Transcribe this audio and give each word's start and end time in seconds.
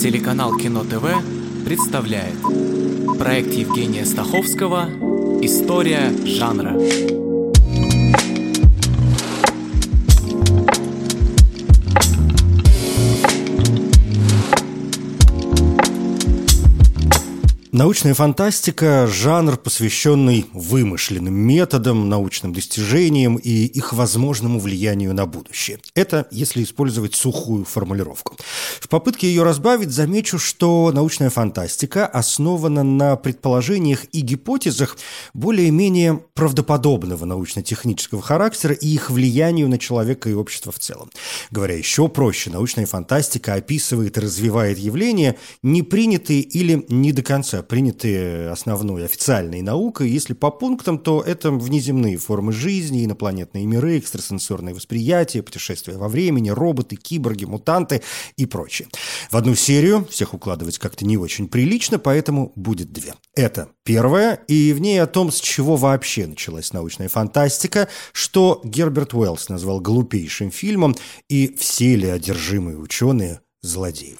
Телеканал 0.00 0.56
Кино 0.56 0.84
ТВ 0.84 1.64
представляет 1.64 2.40
проект 3.18 3.52
Евгения 3.52 4.04
Стаховского 4.04 4.88
«История 5.42 6.10
жанра». 6.24 7.27
Научная 17.78 18.12
фантастика– 18.12 19.06
жанр, 19.08 19.56
посвященный 19.56 20.46
вымышленным 20.52 21.32
методам, 21.32 22.08
научным 22.08 22.52
достижениям 22.52 23.36
и 23.36 23.50
их 23.50 23.92
возможному 23.92 24.58
влиянию 24.58 25.14
на 25.14 25.26
будущее. 25.26 25.78
Это 25.94 26.26
если 26.32 26.64
использовать 26.64 27.14
сухую 27.14 27.64
формулировку. 27.64 28.36
В 28.80 28.88
попытке 28.88 29.28
ее 29.28 29.44
разбавить 29.44 29.90
замечу, 29.90 30.40
что 30.40 30.90
научная 30.92 31.30
фантастика 31.30 32.04
основана 32.04 32.82
на 32.82 33.14
предположениях 33.14 34.06
и 34.10 34.22
гипотезах 34.22 34.98
более-менее 35.32 36.20
правдоподобного 36.34 37.26
научно-технического 37.26 38.22
характера 38.22 38.74
и 38.74 38.88
их 38.88 39.08
влиянию 39.08 39.68
на 39.68 39.78
человека 39.78 40.28
и 40.28 40.32
общество 40.32 40.72
в 40.72 40.80
целом. 40.80 41.12
Говоря 41.52 41.76
еще 41.76 42.08
проще, 42.08 42.50
научная 42.50 42.86
фантастика 42.86 43.54
описывает 43.54 44.16
и 44.16 44.20
развивает 44.20 44.78
явления, 44.78 45.36
не 45.62 45.84
принятые 45.84 46.40
или 46.40 46.84
не 46.88 47.12
до 47.12 47.22
конца 47.22 47.62
принятые 47.68 48.50
основной 48.50 49.04
официальной 49.04 49.62
наукой. 49.62 50.10
Если 50.10 50.34
по 50.34 50.50
пунктам, 50.50 50.98
то 50.98 51.22
это 51.22 51.50
внеземные 51.50 52.16
формы 52.16 52.52
жизни, 52.52 53.04
инопланетные 53.04 53.66
миры, 53.66 53.98
экстрасенсорное 53.98 54.74
восприятие, 54.74 55.42
путешествия 55.42 55.96
во 55.96 56.08
времени, 56.08 56.50
роботы, 56.50 56.96
киборги, 56.96 57.44
мутанты 57.44 58.02
и 58.36 58.46
прочее. 58.46 58.88
В 59.30 59.36
одну 59.36 59.54
серию 59.54 60.06
всех 60.10 60.34
укладывать 60.34 60.78
как-то 60.78 61.04
не 61.04 61.16
очень 61.16 61.48
прилично, 61.48 61.98
поэтому 61.98 62.52
будет 62.56 62.92
две. 62.92 63.14
Это 63.34 63.68
первая, 63.84 64.34
и 64.48 64.72
в 64.72 64.80
ней 64.80 65.00
о 65.00 65.06
том, 65.06 65.30
с 65.30 65.40
чего 65.40 65.76
вообще 65.76 66.26
началась 66.26 66.72
научная 66.72 67.08
фантастика, 67.08 67.88
что 68.12 68.60
Герберт 68.64 69.14
Уэллс 69.14 69.48
назвал 69.48 69.80
глупейшим 69.80 70.50
фильмом, 70.50 70.96
и 71.28 71.54
все 71.58 71.94
ли 71.96 72.08
одержимые 72.08 72.78
ученые 72.78 73.40
злодеи. 73.62 74.16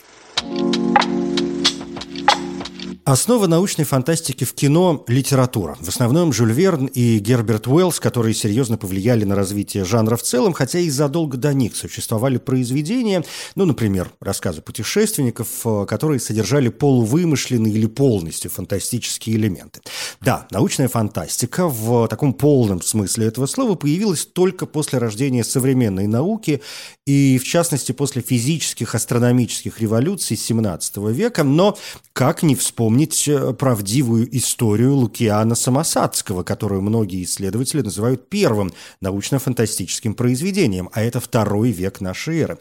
Основа 3.08 3.46
научной 3.46 3.86
фантастики 3.86 4.44
в 4.44 4.52
кино– 4.52 5.02
литература. 5.08 5.78
В 5.80 5.88
основном 5.88 6.30
Жюль 6.30 6.52
Верн 6.52 6.84
и 6.84 7.18
Герберт 7.20 7.66
Уэллс, 7.66 8.00
которые 8.00 8.34
серьезно 8.34 8.76
повлияли 8.76 9.24
на 9.24 9.34
развитие 9.34 9.86
жанра 9.86 10.18
в 10.18 10.22
целом, 10.22 10.52
хотя 10.52 10.78
и 10.78 10.90
задолго 10.90 11.38
до 11.38 11.54
них 11.54 11.74
существовали 11.74 12.36
произведения, 12.36 13.24
ну, 13.54 13.64
например, 13.64 14.10
рассказы 14.20 14.60
путешественников, 14.60 15.48
э, 15.64 15.86
которые 15.88 16.20
содержали 16.20 16.68
полувымышленные 16.68 17.72
или 17.72 17.86
полностью 17.86 18.50
фантастические 18.50 19.36
элементы. 19.36 19.80
Да, 20.20 20.46
научная 20.50 20.88
фантастика 20.88 21.66
в 21.66 22.08
таком 22.08 22.34
полном 22.34 22.82
смысле 22.82 23.28
этого 23.28 23.46
слова 23.46 23.74
появилась 23.74 24.26
только 24.26 24.66
после 24.66 24.98
рождения 24.98 25.44
современной 25.44 26.08
науки 26.08 26.60
и, 27.06 27.38
в 27.38 27.44
частности, 27.44 27.92
после 27.92 28.20
физических 28.20 28.94
астрономических 28.94 29.80
революций 29.80 30.36
XVII 30.36 31.10
века, 31.10 31.42
но, 31.42 31.78
как 32.12 32.42
не 32.42 32.54
вспомнить, 32.54 32.97
вспомнить 32.98 33.28
э, 33.28 33.52
правдивую 33.52 34.36
историю 34.36 34.94
Лукиана 34.94 35.54
Самосадского, 35.54 36.42
которую 36.42 36.82
многие 36.82 37.22
исследователи 37.22 37.82
называют 37.82 38.28
первым 38.28 38.72
научно-фантастическим 39.00 40.14
произведением, 40.14 40.88
а 40.92 41.02
это 41.02 41.20
второй 41.20 41.70
век 41.70 42.00
нашей 42.00 42.40
эры. 42.40 42.58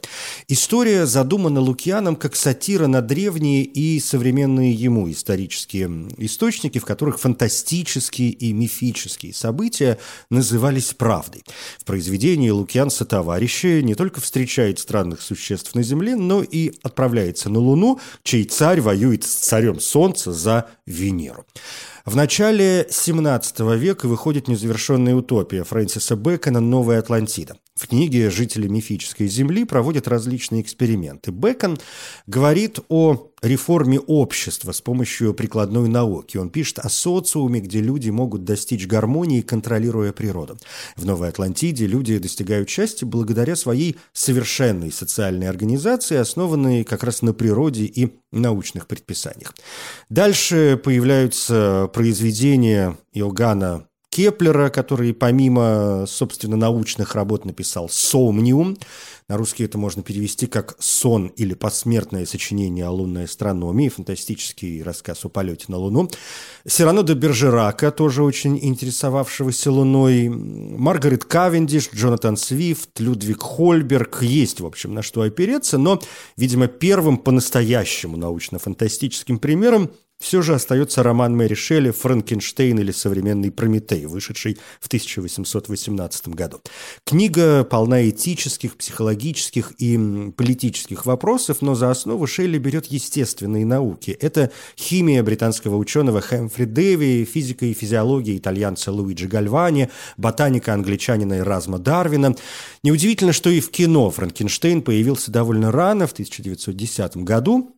История 0.48 1.06
задумана 1.08 1.60
Лукианом 1.60 2.16
как 2.16 2.36
сатира 2.36 2.88
на 2.88 3.02
древние 3.02 3.64
и 3.64 4.00
современные 4.00 4.74
ему 4.74 5.10
исторические 5.10 6.08
источники, 6.18 6.78
в 6.78 6.86
которых 6.86 7.20
фантастические 7.20 8.30
и 8.30 8.54
мифические 8.54 9.34
события 9.34 9.98
назывались 10.30 10.94
правдой. 10.94 11.44
В 11.80 11.86
произведении 11.86 12.50
Лукиан 12.50 12.92
со 12.92 13.06
товарищи 13.06 13.82
не 13.82 13.96
только 13.96 14.22
встречает 14.22 14.78
странных 14.78 15.22
существ 15.22 15.74
на 15.74 15.82
Земле, 15.82 16.16
но 16.16 16.44
и 16.44 16.74
отправляется 16.84 17.50
на 17.50 17.60
Луну, 17.60 18.00
чей 18.24 18.44
царь 18.44 18.82
воюет 18.82 19.24
с 19.24 19.34
царем 19.34 19.80
Солнца, 19.80 20.27
за 20.32 20.70
Венеру. 20.86 21.46
В 22.06 22.16
начале 22.16 22.88
17 22.90 23.60
века 23.76 24.08
выходит 24.08 24.48
незавершенная 24.48 25.16
утопия 25.16 25.64
Фрэнсиса 25.64 26.16
Бэкона 26.16 26.60
«Новая 26.60 27.00
Атлантида». 27.00 27.58
В 27.76 27.88
книге 27.88 28.30
жители 28.30 28.68
мифической 28.68 29.28
Земли 29.28 29.66
проводят 29.66 30.08
различные 30.08 30.62
эксперименты. 30.62 31.32
Бэкон 31.32 31.78
говорит 32.26 32.80
о 32.90 33.27
реформе 33.42 34.00
общества 34.00 34.72
с 34.72 34.82
помощью 34.82 35.34
прикладной 35.34 35.88
науки. 35.88 36.38
Он 36.38 36.50
пишет 36.50 36.80
о 36.80 36.90
социуме, 36.90 37.60
где 37.60 37.82
люди 37.82 38.10
могут 38.10 38.44
достичь 38.44 38.88
гармонии, 38.88 39.42
контролируя 39.42 40.12
природу. 40.12 40.58
В 40.96 41.06
Новой 41.06 41.30
Атлантиде 41.30 41.86
люди 41.86 42.18
достигают 42.18 42.70
счастья 42.70 43.06
благодаря 43.06 43.56
своей 43.56 43.98
совершенной 44.14 44.92
социальной 44.92 45.48
организации, 45.48 46.18
основанной 46.18 46.84
как 46.84 47.04
раз 47.04 47.22
на 47.22 47.34
природе 47.34 47.86
и 47.86 48.14
научных 48.32 48.88
предписаниях. 48.88 49.54
Дальше 50.10 50.80
появляются 50.84 51.90
произведения 51.94 52.98
Иоганна 53.14 53.87
Кеплера, 54.18 54.70
который 54.70 55.14
помимо, 55.14 56.06
собственно, 56.08 56.56
научных 56.56 57.14
работ 57.14 57.46
написал 57.46 57.88
«Сомниум». 57.88 58.76
На 59.30 59.38
русский 59.38 59.64
это 59.64 59.78
можно 59.78 60.02
перевести 60.02 60.48
как 60.48 60.76
«Сон» 60.80 61.28
или 61.36 61.54
«Посмертное 61.54 62.26
сочинение 62.26 62.88
о 62.88 62.90
лунной 62.90 63.26
астрономии», 63.26 63.90
фантастический 63.90 64.82
рассказ 64.82 65.24
о 65.24 65.30
полете 65.30 65.66
на 65.68 65.78
Луну. 65.78 66.10
Сирано 66.66 67.04
де 67.04 67.14
Бержерака, 67.14 67.92
тоже 67.92 68.24
очень 68.24 68.58
интересовавшегося 68.60 69.72
Луной. 69.72 70.30
Маргарет 70.30 71.24
Кавендиш, 71.24 71.92
Джонатан 71.94 72.38
Свифт, 72.38 73.00
Людвиг 73.00 73.44
Хольберг. 73.44 74.24
Есть, 74.24 74.62
в 74.62 74.66
общем, 74.66 74.96
на 74.96 75.04
что 75.04 75.22
опереться, 75.22 75.78
но, 75.78 76.02
видимо, 76.38 76.66
первым 76.66 77.20
по-настоящему 77.20 78.18
научно-фантастическим 78.18 79.38
примером– 79.38 79.92
все 80.20 80.42
же 80.42 80.56
остается 80.56 81.04
роман 81.04 81.36
Мэри 81.36 81.54
Шелли 81.54 81.92
«Франкенштейн» 81.92 82.80
или 82.80 82.92
«Современный 82.92 83.52
Прометей», 83.52 84.06
вышедший 84.06 84.58
в 84.80 84.88
1818 84.88 86.30
году. 86.30 86.60
Книга 87.06 87.64
полна 87.64 88.10
этических, 88.10 88.76
психологических 88.78 89.74
и 89.78 90.32
политических 90.36 91.06
вопросов, 91.06 91.62
но 91.62 91.76
за 91.76 91.92
основу 91.92 92.26
Шелли 92.26 92.58
берет 92.58 92.88
естественные 92.88 93.66
науки. 93.66 94.12
Это 94.20 94.52
химия 94.78 95.22
британского 95.22 95.78
ученого 95.78 96.22
Хэмфри 96.22 96.66
Дэви, 96.66 97.26
физика 97.26 97.66
и 97.66 97.74
физиология 97.74 98.38
итальянца 98.38 98.92
Луиджи 98.92 99.28
Гальвани, 99.28 99.90
ботаника 100.18 100.74
англичанина 100.74 101.40
Эразма 101.40 101.78
Дарвина. 101.78 102.36
Неудивительно, 102.84 103.34
что 103.34 103.52
и 103.52 103.60
в 103.60 103.70
кино 103.70 104.10
Франкенштейн 104.10 104.82
появился 104.82 105.32
довольно 105.32 105.72
рано, 105.72 106.08
в 106.08 106.14
1910 106.14 107.18
году, 107.18 107.77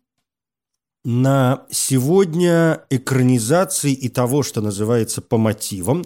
на 1.06 1.64
сегодня 1.72 2.84
экранизации 2.90 3.94
и 3.94 4.10
того, 4.10 4.44
что 4.44 4.62
называется 4.62 5.22
по 5.22 5.38
мотивам, 5.38 6.04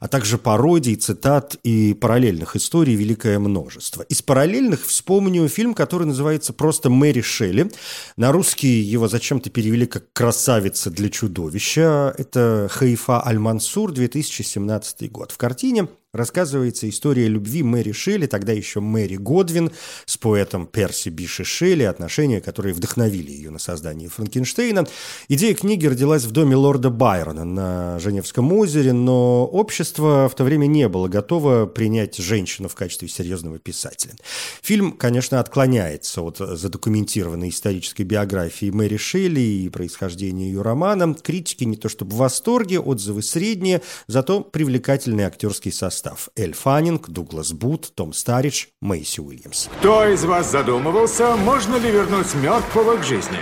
а 0.00 0.08
также 0.08 0.36
пародий, 0.36 0.96
цитат 0.96 1.56
и 1.62 1.94
параллельных 1.94 2.56
историй 2.56 2.94
великое 2.94 3.38
множество. 3.38 4.02
Из 4.02 4.20
параллельных 4.20 4.84
вспомню 4.84 5.48
фильм, 5.48 5.74
который 5.74 6.06
называется 6.06 6.52
просто 6.52 6.90
«Мэри 6.90 7.20
Шелли». 7.20 7.70
На 8.16 8.32
русский 8.32 8.80
его 8.80 9.06
зачем-то 9.06 9.48
перевели 9.50 9.86
как 9.86 10.12
«Красавица 10.12 10.90
для 10.90 11.08
чудовища». 11.08 12.12
Это 12.18 12.68
Хаифа 12.70 13.24
Аль-Мансур, 13.24 13.92
2017 13.92 15.10
год. 15.10 15.30
В 15.30 15.36
картине 15.38 15.88
рассказывается 16.12 16.86
история 16.90 17.26
любви 17.26 17.62
Мэри 17.62 17.92
Шелли, 17.92 18.26
тогда 18.26 18.52
еще 18.52 18.80
Мэри 18.80 19.16
Годвин, 19.16 19.70
с 20.04 20.18
поэтом 20.18 20.66
Перси 20.66 21.08
Биши 21.08 21.42
Шелли, 21.44 21.84
отношения, 21.84 22.42
которые 22.42 22.74
вдохновили 22.74 23.30
ее 23.30 23.48
на 23.48 23.58
создание 23.58 24.10
Франкенштейна. 24.10 24.86
Идея 25.28 25.54
книги 25.54 25.86
родилась 25.86 26.24
в 26.24 26.30
доме 26.30 26.54
лорда 26.54 26.90
Байрона 26.90 27.44
на 27.44 27.98
Женевском 27.98 28.52
озере, 28.52 28.92
но 28.92 29.46
общество 29.46 30.28
в 30.28 30.34
то 30.34 30.44
время 30.44 30.66
не 30.66 30.86
было 30.86 31.08
готово 31.08 31.64
принять 31.64 32.18
женщину 32.18 32.68
в 32.68 32.74
качестве 32.74 33.08
серьезного 33.08 33.58
писателя. 33.58 34.12
Фильм, 34.60 34.92
конечно, 34.92 35.40
отклоняется 35.40 36.20
от 36.20 36.36
задокументированной 36.36 37.48
исторической 37.48 38.02
биографии 38.02 38.68
Мэри 38.68 38.98
Шелли 38.98 39.40
и 39.40 39.68
происхождения 39.70 40.48
ее 40.48 40.60
романа. 40.60 41.14
Критики 41.14 41.64
не 41.64 41.76
то 41.76 41.88
чтобы 41.88 42.12
в 42.12 42.18
восторге, 42.18 42.80
отзывы 42.80 43.22
средние, 43.22 43.80
зато 44.08 44.42
привлекательный 44.42 45.24
актерский 45.24 45.72
состав 45.72 46.01
состав. 46.02 46.28
Эль 46.36 46.52
Фаннинг, 46.52 47.08
Дуглас 47.08 47.52
Бут, 47.52 47.92
Том 47.94 48.12
Старидж, 48.12 48.66
Мэйси 48.80 49.20
Уильямс. 49.20 49.68
Кто 49.78 50.06
из 50.06 50.24
вас 50.24 50.50
задумывался, 50.50 51.36
можно 51.36 51.76
ли 51.76 51.90
вернуть 51.90 52.34
мертвого 52.34 52.96
к 52.96 53.04
жизни? 53.04 53.38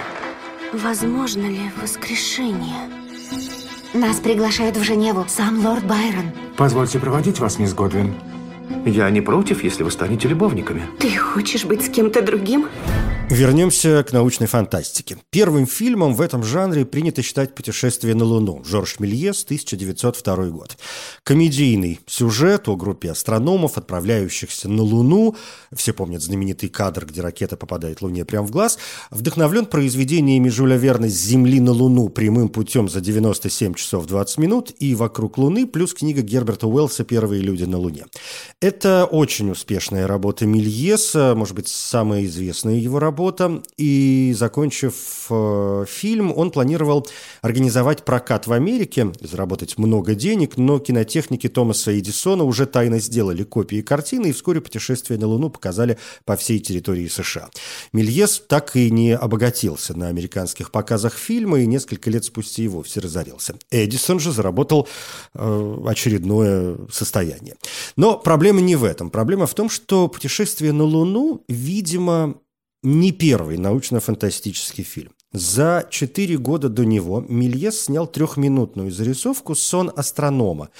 Возможно 0.73 1.47
ли 1.47 1.71
воскрешение? 1.81 2.89
Нас 3.95 4.17
приглашают 4.17 4.77
в 4.77 4.83
Женеву 4.85 5.25
сам 5.29 5.65
лорд 5.65 5.85
Байрон. 5.85 6.33
Позвольте 6.57 6.99
проводить 6.99 7.41
вас, 7.41 7.59
мисс 7.59 7.75
Годвин. 7.75 8.15
Я 8.87 9.11
не 9.11 9.21
против, 9.21 9.65
если 9.65 9.83
вы 9.83 9.91
станете 9.91 10.29
любовниками. 10.29 10.83
Ты 11.01 11.17
хочешь 11.17 11.65
быть 11.65 11.85
с 11.85 11.89
кем-то 11.89 12.23
другим? 12.23 12.69
Вернемся 13.31 14.03
к 14.03 14.13
научной 14.13 14.49
фантастике. 14.49 15.17
Первым 15.31 15.65
фильмом 15.65 16.15
в 16.17 16.21
этом 16.21 16.43
жанре 16.43 16.85
принято 16.85 17.23
считать 17.23 17.55
«Путешествие 17.55 18.17
на 18.17 18.25
Луну» 18.25 18.65
Жорж 18.65 18.99
Мельес, 18.99 19.45
1902 19.45 20.47
год. 20.47 20.77
Комедийный 21.23 22.01
сюжет 22.09 22.69
о 22.69 22.75
группе 22.75 23.09
астрономов, 23.13 23.79
отправляющихся 23.79 24.69
на 24.69 24.83
Луну. 24.83 25.37
Все 25.73 25.93
помнят 25.93 26.23
знаменитый 26.23 26.71
кадр, 26.71 27.07
где 27.07 27.21
ракета 27.21 27.57
попадает 27.57 28.03
Луне 28.03 28.25
прямо 28.25 28.49
в 28.49 28.51
глаз. 28.51 28.81
Вдохновлен 29.13 29.67
произведениями 29.67 30.49
Жюля 30.49 30.77
Верна 30.77 31.07
«С 31.07 31.13
Земли 31.13 31.61
на 31.61 31.71
Луну» 31.71 32.09
прямым 32.09 32.49
путем 32.49 32.89
за 32.89 33.01
97 33.01 33.75
часов 33.75 34.07
20 34.07 34.39
минут 34.39 34.73
и 34.81 34.97
«Вокруг 34.97 35.39
Луны», 35.39 35.69
плюс 35.69 35.95
книга 35.95 36.23
Герберта 36.23 36.67
Уэллса 36.67 37.05
«Первые 37.05 37.43
люди 37.43 37.63
на 37.63 37.79
Луне». 37.79 38.07
Это 38.61 39.05
очень 39.05 39.53
успешная 39.53 40.09
работа 40.09 40.47
Мельеса, 40.47 41.35
может 41.37 41.55
быть, 41.55 41.69
самая 41.69 42.25
известная 42.25 42.75
его 42.75 42.99
работа 42.99 43.20
работа, 43.21 43.63
и, 43.77 44.35
закончив 44.35 45.27
э, 45.29 45.85
фильм, 45.87 46.33
он 46.35 46.51
планировал 46.51 47.07
организовать 47.43 48.03
прокат 48.03 48.47
в 48.47 48.53
Америке, 48.53 49.13
заработать 49.21 49.77
много 49.77 50.15
денег, 50.15 50.57
но 50.57 50.79
кинотехники 50.79 51.49
Томаса 51.49 51.99
Эдисона 51.99 52.45
уже 52.45 52.65
тайно 52.65 52.99
сделали 52.99 53.45
копии 53.45 53.83
картины, 53.83 54.29
и 54.29 54.33
вскоре 54.33 54.63
путешествие 54.63 55.19
на 55.19 55.27
Луну 55.27 55.51
показали 55.51 55.99
по 56.25 56.35
всей 56.35 56.61
территории 56.61 57.09
США. 57.09 57.51
Мельес 57.93 58.43
так 58.49 58.75
и 58.75 58.91
не 58.91 59.15
обогатился 59.15 59.95
на 59.95 60.09
американских 60.09 60.71
показах 60.71 61.13
фильма, 61.13 61.61
и 61.61 61.67
несколько 61.67 62.09
лет 62.09 62.25
спустя 62.25 62.63
и 62.63 62.69
вовсе 62.69 63.01
разорился. 63.01 63.55
Эдисон 63.71 64.19
же 64.19 64.33
заработал 64.33 64.89
э, 65.35 65.77
очередное 65.87 66.79
состояние. 66.91 67.57
Но 67.97 68.17
проблема 68.17 68.63
не 68.63 68.77
в 68.77 68.85
этом. 68.85 69.11
Проблема 69.11 69.47
в 69.47 69.53
том, 69.53 69.69
что 69.69 70.09
путешествие 70.09 70.73
на 70.73 70.85
Луну, 70.85 71.45
видимо, 71.49 72.37
не 72.83 73.13
первый 73.13 73.59
научно-фантастический 73.59 74.85
фильм. 74.85 75.13
За 75.33 75.87
четыре 75.91 76.39
года 76.39 76.69
до 76.69 76.85
него 76.85 77.25
Мильес 77.29 77.83
снял 77.83 78.09
трехминутную 78.09 78.91
зарисовку 78.91 79.55
«Сон 79.55 79.93
астронома». 79.95 80.71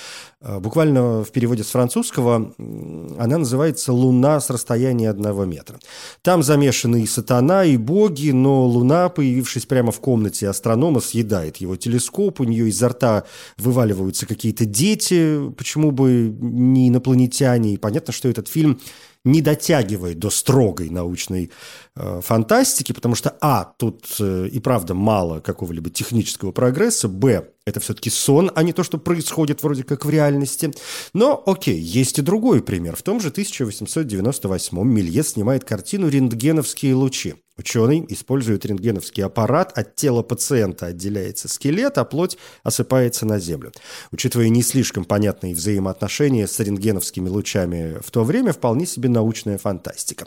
Э, 0.41 0.59
буквально 0.59 1.23
в 1.23 1.31
переводе 1.31 1.63
с 1.63 1.69
французского 1.69 2.53
она 2.59 3.39
называется 3.39 3.93
«Луна 3.93 4.41
с 4.41 4.51
расстояния 4.51 5.09
одного 5.09 5.45
метра». 5.45 5.79
Там 6.23 6.43
замешаны 6.43 7.03
и 7.03 7.07
сатана, 7.07 7.65
и 7.65 7.77
боги, 7.77 8.31
но 8.31 8.67
Луна, 8.67 9.09
появившись 9.09 9.67
прямо 9.67 9.93
в 9.93 10.01
комнате 10.01 10.49
астронома, 10.49 10.99
съедает 10.99 11.59
его 11.59 11.77
телескоп, 11.77 12.41
у 12.41 12.45
нее 12.45 12.69
изо 12.71 12.89
рта 12.89 13.25
вываливаются 13.57 14.27
какие-то 14.27 14.65
дети, 14.65 15.49
почему 15.57 15.93
бы 15.93 16.35
не 16.41 16.89
инопланетяне. 16.89 17.75
И 17.75 17.77
понятно, 17.77 18.13
что 18.13 18.29
этот 18.29 18.49
фильм 18.49 18.81
не 19.25 19.43
дотягивает 19.43 20.19
до 20.19 20.31
строгой 20.31 20.89
научной 20.89 21.51
э, 21.95 22.21
фантастики, 22.23 22.93
потому 22.93 23.15
что, 23.15 23.37
а, 23.41 23.73
тут 23.79 24.07
э, 24.19 24.49
и 24.51 24.59
правда 24.61 24.95
мало 24.95 25.41
какого-либо 25.41 25.91
технического 25.91 26.53
прогресса, 26.53 27.09
б, 27.09 27.49
это 27.67 27.81
все-таки 27.81 28.09
сон, 28.09 28.51
а 28.55 28.63
не 28.63 28.73
то, 28.73 28.83
что 28.83 28.99
происходит 28.99 29.63
вроде 29.63 29.85
как 29.85 30.05
в 30.05 30.11
реальности. 30.11 30.73
Но, 31.13 31.43
окей, 31.45 31.79
есть 31.79 32.19
и 32.19 32.23
другой 32.23 32.63
пример. 32.63 32.97
В 32.97 33.03
том 33.03 33.21
же 33.21 33.29
1898-м 33.29 34.89
Мелье 34.89 35.23
снимает 35.23 35.65
картину 35.65 36.09
«Рентгеновские 36.09 36.95
лучи». 36.95 37.35
Ученый 37.61 38.07
использует 38.09 38.65
рентгеновский 38.65 39.23
аппарат, 39.23 39.77
от 39.77 39.95
тела 39.95 40.23
пациента 40.23 40.87
отделяется 40.87 41.47
скелет, 41.47 41.99
а 41.99 42.07
плоть 42.07 42.39
осыпается 42.63 43.27
на 43.27 43.39
землю. 43.39 43.71
Учитывая 44.13 44.49
не 44.49 44.63
слишком 44.63 45.05
понятные 45.05 45.55
взаимоотношения 45.55 46.47
с 46.47 46.59
рентгеновскими 46.59 47.29
лучами 47.29 47.99
в 48.03 48.11
то 48.11 48.25
время, 48.25 48.55
вполне 48.55 48.87
себе 48.87 49.11
научная 49.11 49.59
фантастика. 49.59 50.27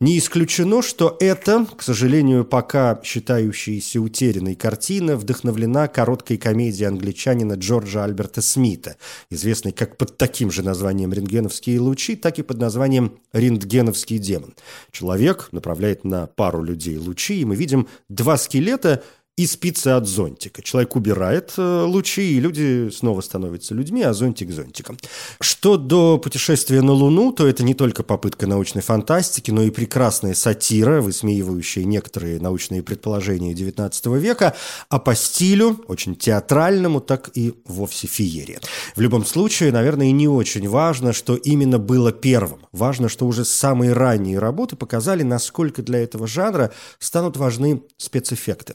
Не 0.00 0.18
исключено, 0.18 0.80
что 0.80 1.18
это, 1.20 1.66
к 1.76 1.82
сожалению, 1.82 2.46
пока 2.46 2.98
считающаяся 3.04 4.00
утерянной 4.00 4.54
картина, 4.54 5.16
вдохновлена 5.16 5.86
короткой 5.86 6.38
комедией 6.38 6.88
англичанина 6.88 7.54
Джорджа 7.54 8.04
Альберта 8.04 8.40
Смита, 8.40 8.96
известной 9.28 9.72
как 9.72 9.98
под 9.98 10.16
таким 10.16 10.50
же 10.50 10.62
названием 10.62 11.12
«Рентгеновские 11.12 11.78
лучи», 11.78 12.16
так 12.16 12.38
и 12.38 12.42
под 12.42 12.56
названием 12.56 13.18
«Рентгеновский 13.34 14.16
демон». 14.16 14.54
Человек 14.92 15.50
направляет 15.52 16.04
на 16.04 16.26
пару 16.26 16.69
людей 16.70 16.96
лучи, 16.96 17.40
и 17.40 17.44
мы 17.44 17.56
видим 17.56 17.88
два 18.08 18.36
скелета– 18.36 19.02
и 19.40 19.46
спицы 19.46 19.88
от 19.88 20.06
зонтика. 20.06 20.60
Человек 20.60 20.96
убирает 20.96 21.54
э, 21.56 21.84
лучи, 21.86 22.36
и 22.36 22.40
люди 22.40 22.90
снова 22.90 23.22
становятся 23.22 23.74
людьми, 23.74 24.02
а 24.02 24.12
зонтик 24.12 24.50
зонтиком. 24.50 24.98
Что 25.40 25.78
до 25.78 26.18
путешествия 26.18 26.82
на 26.82 26.92
Луну, 26.92 27.32
то 27.32 27.46
это 27.46 27.62
не 27.62 27.72
только 27.72 28.02
попытка 28.02 28.46
научной 28.46 28.82
фантастики, 28.82 29.50
но 29.50 29.62
и 29.62 29.70
прекрасная 29.70 30.34
сатира, 30.34 31.00
высмеивающая 31.00 31.84
некоторые 31.84 32.38
научные 32.38 32.82
предположения 32.82 33.54
XIX 33.54 34.18
века, 34.18 34.54
а 34.90 34.98
по 34.98 35.14
стилю, 35.14 35.80
очень 35.88 36.16
театральному, 36.16 37.00
так 37.00 37.30
и 37.32 37.54
вовсе 37.64 38.08
феерия. 38.08 38.60
В 38.94 39.00
любом 39.00 39.24
случае, 39.24 39.72
наверное, 39.72 40.10
не 40.10 40.28
очень 40.28 40.68
важно, 40.68 41.14
что 41.14 41.34
именно 41.34 41.78
было 41.78 42.12
первым. 42.12 42.60
Важно, 42.72 43.08
что 43.08 43.26
уже 43.26 43.46
самые 43.46 43.94
ранние 43.94 44.38
работы 44.38 44.76
показали, 44.76 45.22
насколько 45.22 45.80
для 45.80 46.00
этого 46.00 46.26
жанра 46.26 46.72
станут 46.98 47.38
важны 47.38 47.82
спецэффекты. 47.96 48.74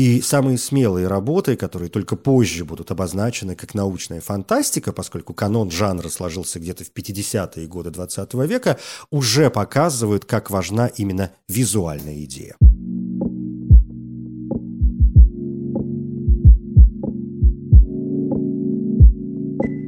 И 0.00 0.22
самые 0.22 0.56
смелые 0.56 1.08
работы, 1.08 1.56
которые 1.56 1.90
только 1.90 2.16
позже 2.16 2.64
будут 2.64 2.90
обозначены 2.90 3.54
как 3.54 3.74
научная 3.74 4.22
фантастика, 4.22 4.94
поскольку 4.94 5.34
канон 5.34 5.70
жанра 5.70 6.08
сложился 6.08 6.58
где-то 6.58 6.84
в 6.84 6.90
50-е 6.90 7.66
годы 7.66 7.90
20 7.90 8.32
века, 8.48 8.78
уже 9.10 9.50
показывают, 9.50 10.24
как 10.24 10.50
важна 10.50 10.86
именно 10.86 11.32
визуальная 11.48 12.24
идея. 12.24 12.56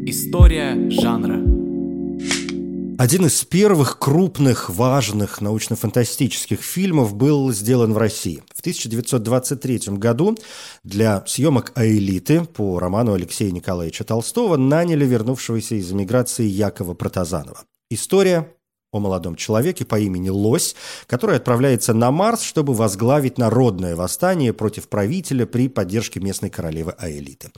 История 0.06 0.90
жанра. 0.90 1.51
Один 3.02 3.26
из 3.26 3.44
первых 3.44 3.98
крупных, 3.98 4.70
важных 4.70 5.40
научно-фантастических 5.40 6.60
фильмов 6.60 7.16
был 7.16 7.50
сделан 7.50 7.94
в 7.94 7.98
России. 7.98 8.44
В 8.54 8.60
1923 8.60 9.96
году 9.96 10.38
для 10.84 11.24
съемок 11.26 11.72
«Аэлиты» 11.74 12.44
по 12.44 12.78
роману 12.78 13.14
Алексея 13.14 13.50
Николаевича 13.50 14.04
Толстого 14.04 14.56
наняли 14.56 15.04
вернувшегося 15.04 15.74
из 15.74 15.90
эмиграции 15.90 16.44
Якова 16.44 16.94
Протазанова. 16.94 17.64
История 17.90 18.48
о 18.92 19.00
молодом 19.00 19.34
человеке 19.34 19.84
по 19.84 19.98
имени 19.98 20.28
Лось, 20.28 20.76
который 21.06 21.36
отправляется 21.36 21.94
на 21.94 22.12
Марс, 22.12 22.42
чтобы 22.42 22.74
возглавить 22.74 23.38
народное 23.38 23.96
восстание 23.96 24.52
против 24.52 24.88
правителя 24.88 25.46
при 25.46 25.68
поддержке 25.68 26.20
местной 26.20 26.50
королевы 26.50 26.92
Аэлиты. 26.92 27.50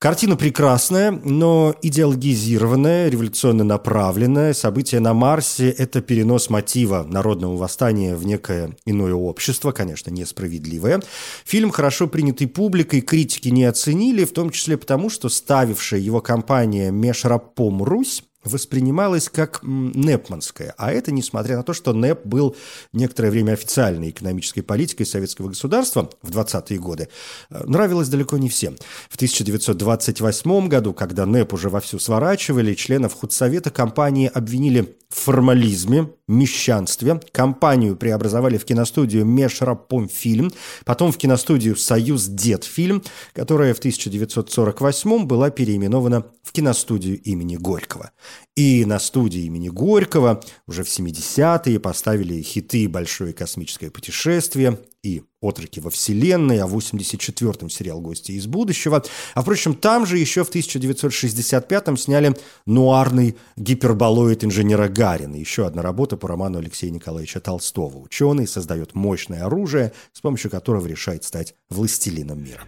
Картина 0.00 0.36
прекрасная, 0.36 1.10
но 1.10 1.74
идеологизированная, 1.82 3.08
революционно 3.08 3.64
направленная. 3.64 4.54
События 4.54 5.00
на 5.00 5.12
Марсе– 5.12 5.70
это 5.76 6.00
перенос 6.00 6.50
мотива 6.50 7.02
народного 7.02 7.56
восстания 7.56 8.14
в 8.14 8.24
некое 8.24 8.76
иное 8.86 9.14
общество, 9.14 9.72
конечно, 9.72 10.12
несправедливое. 10.12 11.02
Фильм 11.44 11.72
хорошо 11.72 12.06
принятый 12.06 12.46
публикой, 12.46 13.00
критики 13.00 13.48
не 13.48 13.64
оценили, 13.64 14.24
в 14.24 14.32
том 14.32 14.50
числе 14.50 14.76
потому, 14.76 15.10
что 15.10 15.28
ставившая 15.28 15.98
его 15.98 16.20
компания 16.20 16.92
«Межрапом 16.92 17.82
Русь» 17.82 18.22
воспринималось 18.48 19.28
как 19.28 19.60
непманское. 19.62 20.74
А 20.76 20.92
это 20.92 21.12
несмотря 21.12 21.56
на 21.56 21.62
то, 21.62 21.72
что 21.72 21.92
НЭП 21.92 22.26
был 22.26 22.56
некоторое 22.92 23.30
время 23.30 23.52
официальной 23.52 24.10
экономической 24.10 24.62
политикой 24.62 25.04
советского 25.04 25.48
государства 25.48 26.10
в 26.22 26.30
20-е 26.30 26.78
годы, 26.78 27.08
э, 27.50 27.64
нравилось 27.64 28.08
далеко 28.08 28.38
не 28.38 28.48
всем. 28.48 28.76
В 29.08 29.16
1928 29.16 30.68
году, 30.68 30.92
когда 30.92 31.26
НЭП 31.26 31.52
уже 31.54 31.68
вовсю 31.68 31.98
сворачивали, 31.98 32.74
членов 32.74 33.14
худсовета 33.14 33.70
компании 33.70 34.30
обвинили 34.32 34.96
в 35.08 35.20
формализме, 35.20 36.10
мещанстве. 36.26 37.20
Компанию 37.32 37.96
преобразовали 37.96 38.58
в 38.58 38.64
киностудию 38.66 39.24
Межрапомфильм, 39.24 40.52
потом 40.84 41.12
в 41.12 41.16
киностудию 41.16 41.76
Союз 41.76 42.26
Дедфильм, 42.26 43.02
которая 43.32 43.72
в 43.72 43.78
1948 43.78 45.24
была 45.24 45.48
переименована 45.50 46.26
в 46.42 46.52
киностудию 46.52 47.20
имени 47.22 47.56
Горького. 47.56 48.10
И 48.56 48.84
на 48.84 48.98
студии 48.98 49.42
имени 49.42 49.68
Горького 49.68 50.42
уже 50.66 50.82
в 50.82 50.88
70-е 50.88 51.78
поставили 51.78 52.42
хиты 52.42 52.88
«Большое 52.88 53.32
космическое 53.32 53.90
путешествие» 53.90 54.78
и 55.04 55.22
«Отроки 55.40 55.78
во 55.78 55.90
Вселенной», 55.90 56.58
а 56.58 56.66
в 56.66 56.76
84-м 56.76 57.70
сериал 57.70 58.00
«Гости 58.00 58.32
из 58.32 58.48
будущего». 58.48 59.04
А, 59.34 59.42
впрочем, 59.42 59.74
там 59.74 60.06
же 60.06 60.18
еще 60.18 60.42
в 60.42 60.50
1965-м 60.50 61.96
сняли 61.96 62.36
нуарный 62.66 63.36
гиперболоид 63.56 64.42
инженера 64.42 64.88
Гарина. 64.88 65.36
Еще 65.36 65.64
одна 65.64 65.82
работа 65.82 66.16
по 66.16 66.26
роману 66.26 66.58
Алексея 66.58 66.90
Николаевича 66.90 67.38
Толстого. 67.38 67.98
Ученый 67.98 68.48
создает 68.48 68.96
мощное 68.96 69.44
оружие, 69.44 69.92
с 70.12 70.20
помощью 70.20 70.50
которого 70.50 70.84
решает 70.88 71.22
стать 71.22 71.54
властелином 71.70 72.42
мира. 72.42 72.64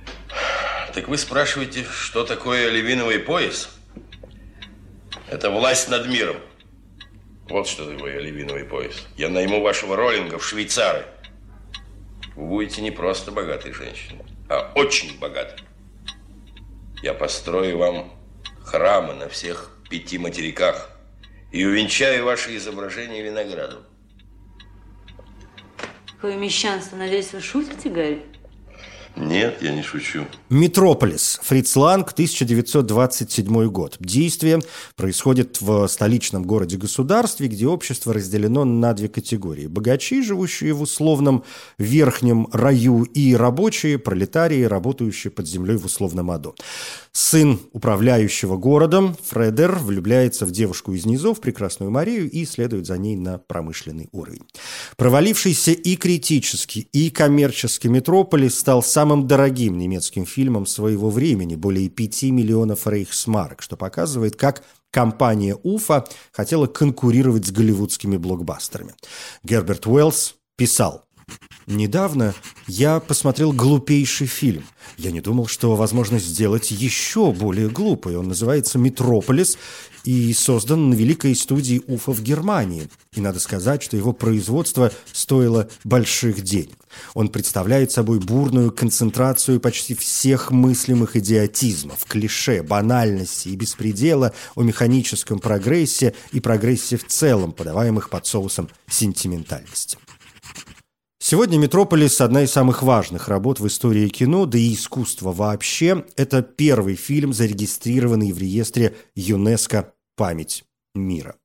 Так 0.94 1.08
вы 1.08 1.18
спрашиваете, 1.18 1.84
что 1.84 2.24
такое 2.24 2.70
левиновый 2.70 3.18
пояс? 3.18 3.70
Это 5.28 5.50
власть 5.50 5.88
над 5.88 6.06
миром. 6.08 6.36
Вот 7.48 7.66
что 7.66 7.90
такое 7.90 8.18
оливиновый 8.18 8.64
пояс. 8.64 9.06
Я 9.16 9.28
найму 9.28 9.60
вашего 9.60 9.96
роллинга 9.96 10.38
в 10.38 10.44
швейцары. 10.44 11.04
Вы 12.36 12.46
будете 12.46 12.80
не 12.80 12.90
просто 12.90 13.32
богатой 13.32 13.72
женщиной, 13.72 14.24
а 14.48 14.72
очень 14.76 15.18
богатой. 15.18 15.58
Я 17.02 17.12
построю 17.12 17.78
вам 17.78 18.12
храмы 18.64 19.14
на 19.14 19.28
всех 19.28 19.70
пяти 19.88 20.18
материках 20.18 20.90
и 21.50 21.64
увенчаю 21.64 22.24
ваши 22.24 22.56
изображения 22.56 23.22
виноградом. 23.22 23.84
Какое 26.06 26.36
мещанство. 26.36 26.96
Надеюсь, 26.96 27.32
вы 27.32 27.40
шутите, 27.40 27.88
Гарри? 27.88 28.22
Нет, 29.16 29.58
я 29.60 29.72
не 29.72 29.82
шучу. 29.82 30.26
Метрополис. 30.48 31.40
Фриц 31.42 31.76
Ланг, 31.76 32.12
1927 32.12 33.66
год. 33.66 33.96
Действие 34.00 34.60
происходит 34.96 35.60
в 35.60 35.86
столичном 35.88 36.44
городе-государстве, 36.44 37.48
где 37.48 37.66
общество 37.66 38.14
разделено 38.14 38.64
на 38.64 38.92
две 38.94 39.08
категории. 39.08 39.66
Богачи, 39.66 40.22
живущие 40.22 40.72
в 40.72 40.82
условном 40.82 41.44
верхнем 41.78 42.48
раю, 42.52 43.04
и 43.04 43.34
рабочие, 43.34 43.98
пролетарии, 43.98 44.62
работающие 44.62 45.30
под 45.30 45.46
землей 45.46 45.76
в 45.76 45.84
условном 45.84 46.30
аду. 46.30 46.54
Сын 47.12 47.58
управляющего 47.72 48.56
городом, 48.56 49.16
Фредер, 49.24 49.78
влюбляется 49.78 50.46
в 50.46 50.52
девушку 50.52 50.92
из 50.92 51.06
низов, 51.06 51.40
прекрасную 51.40 51.90
Марию, 51.90 52.30
и 52.30 52.44
следует 52.44 52.86
за 52.86 52.98
ней 52.98 53.16
на 53.16 53.38
промышленный 53.38 54.08
уровень. 54.12 54.46
Провалившийся 54.96 55.72
и 55.72 55.96
критически, 55.96 56.80
и 56.92 57.10
коммерчески 57.10 57.88
Метрополис 57.88 58.58
стал 58.58 58.82
самым 58.82 59.26
дорогим 59.26 59.76
немецким 59.76 60.24
фильмом 60.24 60.66
своего 60.66 61.10
времени, 61.10 61.56
более 61.56 61.88
5 61.88 62.22
миллионов 62.24 62.86
рейхсмарок, 62.86 63.62
что 63.62 63.76
показывает, 63.76 64.36
как 64.36 64.62
компания 64.92 65.56
Уфа 65.64 66.06
хотела 66.30 66.66
конкурировать 66.66 67.46
с 67.46 67.50
голливудскими 67.50 68.18
блокбастерами. 68.18 68.94
Герберт 69.42 69.86
Уэллс 69.86 70.36
писал– 70.56 71.06
Недавно 71.66 72.34
я 72.66 72.98
посмотрел 73.00 73.52
глупейший 73.52 74.26
фильм. 74.26 74.64
Я 74.96 75.12
не 75.12 75.20
думал, 75.20 75.46
что 75.46 75.76
возможно 75.76 76.18
сделать 76.18 76.70
еще 76.70 77.32
более 77.32 77.68
глупый. 77.68 78.16
Он 78.16 78.28
называется 78.28 78.78
«Метрополис» 78.78 79.56
и 80.04 80.32
создан 80.32 80.90
на 80.90 80.94
великой 80.94 81.36
студии 81.36 81.82
Уфа 81.86 82.12
в 82.12 82.22
Германии. 82.22 82.88
И 83.14 83.20
надо 83.20 83.38
сказать, 83.38 83.82
что 83.82 83.96
его 83.96 84.12
производство 84.12 84.90
стоило 85.12 85.68
больших 85.84 86.42
денег. 86.42 86.76
Он 87.14 87.28
представляет 87.28 87.92
собой 87.92 88.18
бурную 88.18 88.72
концентрацию 88.72 89.60
почти 89.60 89.94
всех 89.94 90.50
мыслимых 90.50 91.16
идиотизмов, 91.16 92.04
клише, 92.04 92.62
банальности 92.62 93.48
и 93.48 93.56
беспредела 93.56 94.32
о 94.54 94.62
механическом 94.62 95.38
прогрессе 95.38 96.14
и 96.32 96.40
прогрессе 96.40 96.96
в 96.96 97.06
целом, 97.06 97.52
подаваемых 97.52 98.10
под 98.10 98.26
соусом 98.26 98.68
сентиментальности. 98.88 99.98
Сегодня 101.30 101.58
«Метрополис»– 101.58 102.20
одна 102.22 102.42
из 102.42 102.50
самых 102.50 102.82
важных 102.82 103.28
работ 103.28 103.60
в 103.60 103.66
истории 103.68 104.08
кино, 104.08 104.46
да 104.46 104.58
и 104.58 104.74
искусства 104.74 105.30
вообще. 105.30 106.04
Это 106.16 106.42
первый 106.42 106.96
фильм, 106.96 107.32
зарегистрированный 107.32 108.32
в 108.32 108.38
реестре 108.38 108.96
ЮНЕСКО 109.14 109.92
«Память 110.16 110.64
мира». 110.92 111.36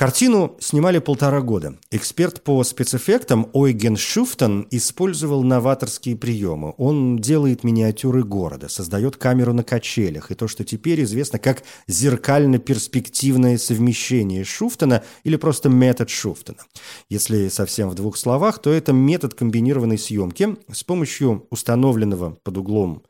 Картину 0.00 0.56
снимали 0.60 0.98
полтора 0.98 1.42
года. 1.42 1.74
Эксперт 1.90 2.42
по 2.42 2.64
спецэффектам 2.64 3.50
Ойген 3.52 3.98
Шуфтон 3.98 4.66
использовал 4.70 5.42
новаторские 5.42 6.16
приемы. 6.16 6.72
Он 6.78 7.18
делает 7.18 7.64
миниатюры 7.64 8.24
города, 8.24 8.70
создает 8.70 9.18
камеру 9.18 9.52
на 9.52 9.62
качелях 9.62 10.30
и 10.30 10.34
то, 10.34 10.48
что 10.48 10.64
теперь 10.64 11.02
известно 11.02 11.38
как 11.38 11.64
зеркально-перспективное 11.86 13.58
совмещение 13.58 14.42
Шуфтона 14.42 15.04
или 15.22 15.36
просто 15.36 15.68
метод 15.68 16.08
Шуфтона. 16.08 16.60
Если 17.10 17.48
совсем 17.48 17.90
в 17.90 17.94
двух 17.94 18.16
словах, 18.16 18.58
то 18.58 18.72
это 18.72 18.94
метод 18.94 19.34
комбинированной 19.34 19.98
съемки 19.98 20.56
с 20.72 20.82
помощью 20.82 21.46
установленного 21.50 22.38
под 22.42 22.56
углом 22.56 23.02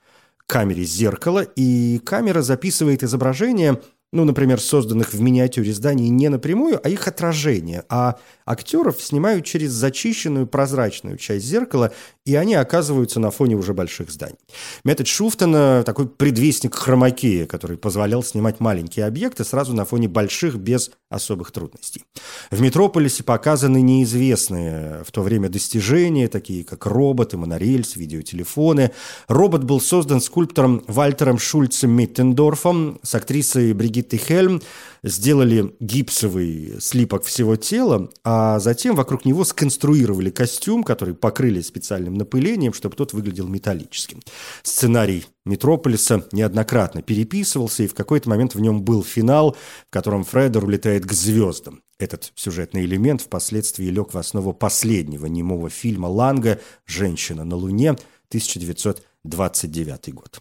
камере 0.48 0.82
зеркала, 0.82 1.42
и 1.54 2.00
камера 2.04 2.42
записывает 2.42 3.04
изображение– 3.04 3.80
ну, 4.12 4.24
например, 4.24 4.60
созданных 4.60 5.12
в 5.14 5.20
миниатюре 5.20 5.72
зданий 5.72 6.08
не 6.08 6.28
напрямую, 6.28 6.80
а 6.82 6.88
их 6.88 7.06
отражение, 7.06 7.84
а 7.88 8.18
актеров 8.44 9.00
снимают 9.00 9.44
через 9.44 9.70
зачищенную 9.70 10.46
прозрачную 10.48 11.16
часть 11.16 11.46
зеркала, 11.46 11.92
и 12.26 12.34
они 12.34 12.54
оказываются 12.54 13.18
на 13.18 13.30
фоне 13.30 13.56
уже 13.56 13.72
больших 13.72 14.10
зданий. 14.10 14.38
Метод 14.84 15.06
Шуфтона– 15.06 15.82
такой 15.86 16.06
предвестник 16.06 16.74
хромакея, 16.74 17.46
который 17.46 17.78
позволял 17.78 18.22
снимать 18.22 18.60
маленькие 18.60 19.06
объекты 19.06 19.44
сразу 19.44 19.74
на 19.74 19.84
фоне 19.84 20.08
больших 20.08 20.56
без 20.56 20.90
особых 21.08 21.50
трудностей. 21.50 22.04
В 22.50 22.60
«Метрополисе» 22.60 23.24
показаны 23.24 23.80
неизвестные 23.80 25.02
в 25.04 25.10
то 25.12 25.22
время 25.22 25.48
достижения, 25.48 26.28
такие 26.28 26.62
как 26.64 26.86
роботы, 26.86 27.36
монорельс, 27.36 27.96
видеотелефоны. 27.96 28.90
Робот 29.26 29.64
был 29.64 29.80
создан 29.80 30.20
скульптором 30.20 30.84
Вальтером 30.86 31.38
Шульцем 31.38 31.90
Миттендорфом 31.90 33.00
с 33.02 33.14
актрисой 33.14 33.72
Бригиттой 33.72 34.18
Хельм, 34.18 34.62
сделали 35.02 35.74
гипсовый 35.80 36.80
слипок 36.80 37.24
всего 37.24 37.56
тела, 37.56 38.10
а 38.24 38.58
затем 38.58 38.94
вокруг 38.96 39.24
него 39.24 39.44
сконструировали 39.44 40.30
костюм, 40.30 40.84
который 40.84 41.14
покрыли 41.14 41.60
специальным 41.60 42.14
напылением, 42.14 42.72
чтобы 42.72 42.96
тот 42.96 43.12
выглядел 43.12 43.46
металлическим. 43.48 44.20
Сценарий 44.62 45.26
«Метрополиса» 45.44 46.26
неоднократно 46.32 47.02
переписывался, 47.02 47.84
и 47.84 47.88
в 47.88 47.94
какой-то 47.94 48.28
момент 48.28 48.54
в 48.54 48.60
нем 48.60 48.82
был 48.82 49.02
финал, 49.02 49.56
в 49.88 49.90
котором 49.90 50.24
Фредер 50.24 50.64
улетает 50.64 51.06
к 51.06 51.12
звездам. 51.12 51.82
Этот 51.98 52.32
сюжетный 52.34 52.84
элемент 52.84 53.20
впоследствии 53.20 53.86
лег 53.86 54.14
в 54.14 54.18
основу 54.18 54.52
последнего 54.54 55.26
немого 55.26 55.68
фильма 55.68 56.06
Ланга 56.06 56.60
«Женщина 56.86 57.44
на 57.44 57.56
Луне» 57.56 57.90
1929 58.30 60.14
год. 60.14 60.40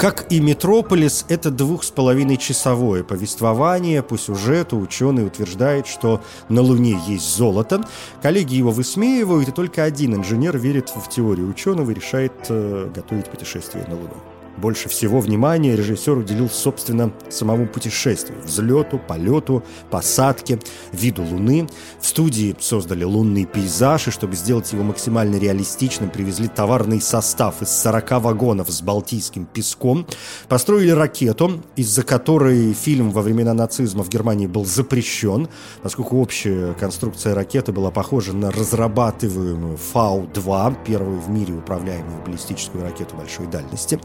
Как 0.00 0.32
и 0.32 0.40
«Метрополис», 0.40 1.26
это 1.28 1.50
двух 1.50 1.84
с 1.84 1.90
половиной 1.90 2.38
часовое 2.38 3.04
повествование. 3.04 4.02
По 4.02 4.16
сюжету 4.16 4.78
ученый 4.78 5.26
утверждает, 5.26 5.86
что 5.86 6.22
на 6.48 6.62
Луне 6.62 6.98
есть 7.06 7.36
золото. 7.36 7.86
Коллеги 8.22 8.54
его 8.54 8.70
высмеивают, 8.70 9.50
и 9.50 9.52
только 9.52 9.84
один 9.84 10.14
инженер 10.14 10.56
верит 10.56 10.88
в 10.88 11.06
теорию 11.10 11.50
ученого 11.50 11.90
и 11.90 11.94
решает 11.94 12.32
э, 12.48 12.90
готовить 12.94 13.26
путешествие 13.26 13.84
на 13.88 13.94
Луну. 13.94 14.14
Больше 14.60 14.90
всего 14.90 15.20
внимания 15.20 15.74
режиссер 15.74 16.18
уделил, 16.18 16.50
собственно, 16.50 17.12
самому 17.30 17.66
путешествию, 17.66 18.38
взлету, 18.42 18.98
полету, 18.98 19.64
посадке, 19.90 20.58
виду 20.92 21.22
Луны. 21.22 21.66
В 21.98 22.06
студии 22.06 22.54
создали 22.60 23.04
лунный 23.04 23.46
пейзаж, 23.46 24.08
и 24.08 24.10
чтобы 24.10 24.36
сделать 24.36 24.70
его 24.72 24.82
максимально 24.82 25.36
реалистичным, 25.36 26.10
привезли 26.10 26.48
товарный 26.48 27.00
состав 27.00 27.62
из 27.62 27.70
40 27.70 28.22
вагонов 28.22 28.68
с 28.68 28.82
балтийским 28.82 29.46
песком, 29.46 30.06
построили 30.48 30.90
ракету, 30.90 31.62
из-за 31.76 32.02
которой 32.02 32.74
фильм 32.74 33.12
во 33.12 33.22
времена 33.22 33.54
нацизма 33.54 34.04
в 34.04 34.10
Германии 34.10 34.46
был 34.46 34.66
запрещен, 34.66 35.48
поскольку 35.82 36.20
общая 36.20 36.74
конструкция 36.74 37.34
ракеты 37.34 37.72
была 37.72 37.90
похожа 37.90 38.34
на 38.34 38.50
разрабатываемую 38.50 39.78
Фау-2, 39.78 40.84
первую 40.84 41.18
в 41.20 41.30
мире 41.30 41.54
управляемую 41.54 42.22
баллистическую 42.26 42.84
ракету 42.84 43.16
большой 43.16 43.46
дальности. 43.46 43.98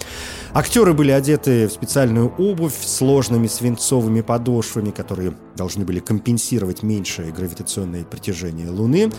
Актеры 0.54 0.94
были 0.94 1.12
одеты 1.12 1.68
в 1.68 1.72
специальную 1.72 2.34
обувь 2.38 2.76
с 2.80 2.98
сложными 2.98 3.48
свинцовыми 3.48 4.22
подошвами, 4.22 4.92
которые 4.92 5.34
должны 5.56 5.86
были 5.86 6.00
компенсировать 6.00 6.84
меньшее 6.84 7.32
гравитационное 7.32 8.04
притяжение 8.04 8.70
Луны. 8.70 9.12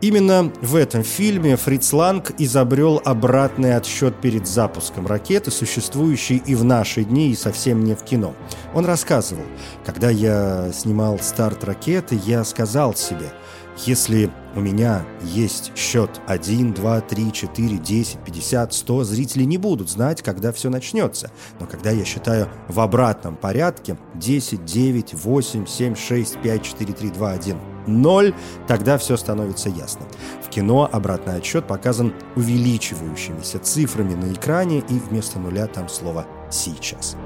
Именно 0.00 0.50
в 0.62 0.76
этом 0.76 1.02
фильме 1.02 1.56
Фриц 1.56 1.92
Ланг 1.92 2.32
изобрел 2.38 3.02
обратный 3.04 3.76
отсчет 3.76 4.18
перед 4.22 4.48
запуском 4.48 5.06
ракеты, 5.06 5.50
существующей 5.50 6.38
и 6.46 6.54
в 6.54 6.64
наши 6.64 7.04
дни, 7.04 7.30
и 7.30 7.36
совсем 7.36 7.84
не 7.84 7.94
в 7.94 8.02
кино. 8.02 8.34
Он 8.74 8.86
рассказывал, 8.86 9.44
когда 9.84 10.08
я 10.08 10.70
снимал 10.72 11.18
старт 11.18 11.64
ракеты, 11.64 12.18
я 12.24 12.44
сказал 12.44 12.94
себе– 12.94 13.32
если 13.86 14.30
у 14.54 14.60
меня 14.60 15.06
есть 15.22 15.72
счет 15.76 16.20
1, 16.26 16.74
2, 16.74 17.00
3, 17.00 17.32
4, 17.32 17.78
10, 17.78 18.18
50, 18.24 18.72
100, 18.74 19.04
зрители 19.04 19.44
не 19.44 19.58
будут 19.58 19.88
знать, 19.88 20.22
когда 20.22 20.52
все 20.52 20.70
начнется. 20.70 21.30
Но 21.58 21.66
когда 21.66 21.90
я 21.90 22.04
считаю 22.04 22.48
в 22.68 22.80
обратном 22.80 23.36
порядке 23.36 23.96
10, 24.14 24.64
9, 24.64 25.14
8, 25.14 25.66
7, 25.66 25.94
6, 25.94 26.42
5, 26.42 26.62
4, 26.62 26.92
3, 26.92 27.10
2, 27.10 27.30
1, 27.30 27.56
0, 27.86 28.34
тогда 28.66 28.98
все 28.98 29.16
становится 29.16 29.68
ясно. 29.68 30.06
В 30.44 30.48
кино 30.50 30.88
обратный 30.90 31.36
отсчет 31.36 31.66
показан 31.66 32.12
увеличивающимися 32.36 33.58
цифрами 33.60 34.14
на 34.14 34.32
экране, 34.32 34.78
и 34.88 34.94
вместо 34.98 35.38
нуля 35.38 35.66
там 35.66 35.88
слово 35.88 36.26
«сейчас». 36.50 37.16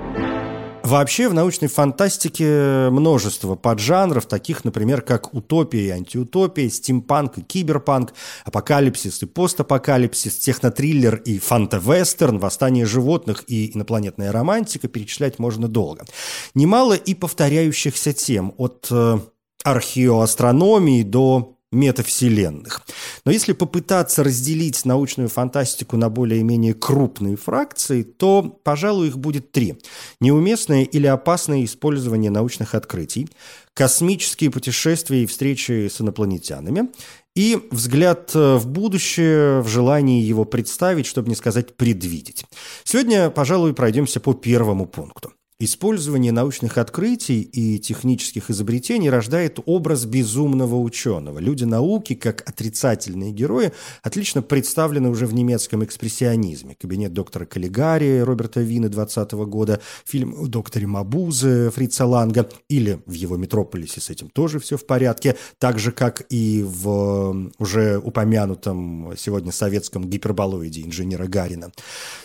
Вообще 0.84 1.30
в 1.30 1.34
научной 1.34 1.68
фантастике 1.68 2.90
множество 2.90 3.54
поджанров, 3.54 4.26
таких, 4.26 4.66
например, 4.66 5.00
как 5.00 5.32
утопия 5.32 5.86
и 5.86 5.88
антиутопия, 5.88 6.68
стимпанк 6.68 7.38
и 7.38 7.40
киберпанк, 7.40 8.12
апокалипсис 8.44 9.22
и 9.22 9.26
постапокалипсис, 9.26 10.36
технотриллер 10.36 11.16
и 11.16 11.38
фантавестерн, 11.38 12.38
восстание 12.38 12.84
животных 12.84 13.44
и 13.46 13.74
инопланетная 13.74 14.30
романтика, 14.30 14.86
перечислять 14.88 15.38
можно 15.38 15.68
долго. 15.68 16.04
Немало 16.52 16.92
и 16.92 17.14
повторяющихся 17.14 18.12
тем, 18.12 18.52
от 18.58 18.86
э, 18.90 19.20
археоастрономии 19.64 21.02
до 21.02 21.53
метавселенных. 21.74 22.82
Но 23.24 23.32
если 23.32 23.52
попытаться 23.52 24.24
разделить 24.24 24.84
научную 24.84 25.28
фантастику 25.28 25.96
на 25.96 26.08
более-менее 26.08 26.74
крупные 26.74 27.36
фракции, 27.36 28.02
то, 28.02 28.42
пожалуй, 28.42 29.08
их 29.08 29.18
будет 29.18 29.52
три. 29.52 29.78
Неуместное 30.20 30.82
или 30.82 31.06
опасное 31.06 31.64
использование 31.64 32.30
научных 32.30 32.74
открытий, 32.74 33.28
космические 33.74 34.50
путешествия 34.50 35.22
и 35.22 35.26
встречи 35.26 35.88
с 35.88 36.00
инопланетянами, 36.00 36.88
и 37.34 37.58
взгляд 37.70 38.30
э, 38.34 38.56
в 38.56 38.68
будущее, 38.68 39.60
в 39.60 39.68
желании 39.68 40.22
его 40.22 40.44
представить, 40.44 41.06
чтобы 41.06 41.28
не 41.28 41.34
сказать 41.34 41.76
предвидеть. 41.76 42.44
Сегодня, 42.84 43.30
пожалуй, 43.30 43.74
пройдемся 43.74 44.20
по 44.20 44.34
первому 44.34 44.86
пункту. 44.86 45.32
Использование 45.60 46.32
научных 46.32 46.78
открытий 46.78 47.40
и 47.40 47.78
технических 47.78 48.50
изобретений 48.50 49.08
рождает 49.08 49.60
образ 49.66 50.04
безумного 50.04 50.74
ученого. 50.74 51.38
Люди 51.38 51.62
науки, 51.62 52.16
как 52.16 52.42
отрицательные 52.48 53.30
герои, 53.30 53.70
отлично 54.02 54.42
представлены 54.42 55.10
уже 55.10 55.26
в 55.26 55.34
немецком 55.34 55.84
экспрессионизме. 55.84 56.74
Кабинет 56.74 57.12
доктора 57.12 57.44
Каллигари 57.44 58.18
Роберта 58.18 58.62
Вина 58.62 58.88
20 58.88 59.30
года, 59.46 59.80
фильм 60.04 60.34
о 60.36 60.48
докторе 60.48 60.88
Мабузе 60.88 61.70
Фрица 61.70 62.04
Ланга, 62.04 62.48
или 62.68 62.98
в 63.06 63.12
его 63.12 63.36
«Метрополисе» 63.36 64.00
с 64.00 64.10
этим 64.10 64.30
тоже 64.30 64.58
все 64.58 64.76
в 64.76 64.84
порядке, 64.84 65.36
так 65.58 65.78
же, 65.78 65.92
как 65.92 66.26
и 66.30 66.64
в 66.66 67.52
уже 67.60 67.98
упомянутом 67.98 69.12
сегодня 69.16 69.52
советском 69.52 70.10
гиперболоиде 70.10 70.82
инженера 70.82 71.28
Гарина. 71.28 71.70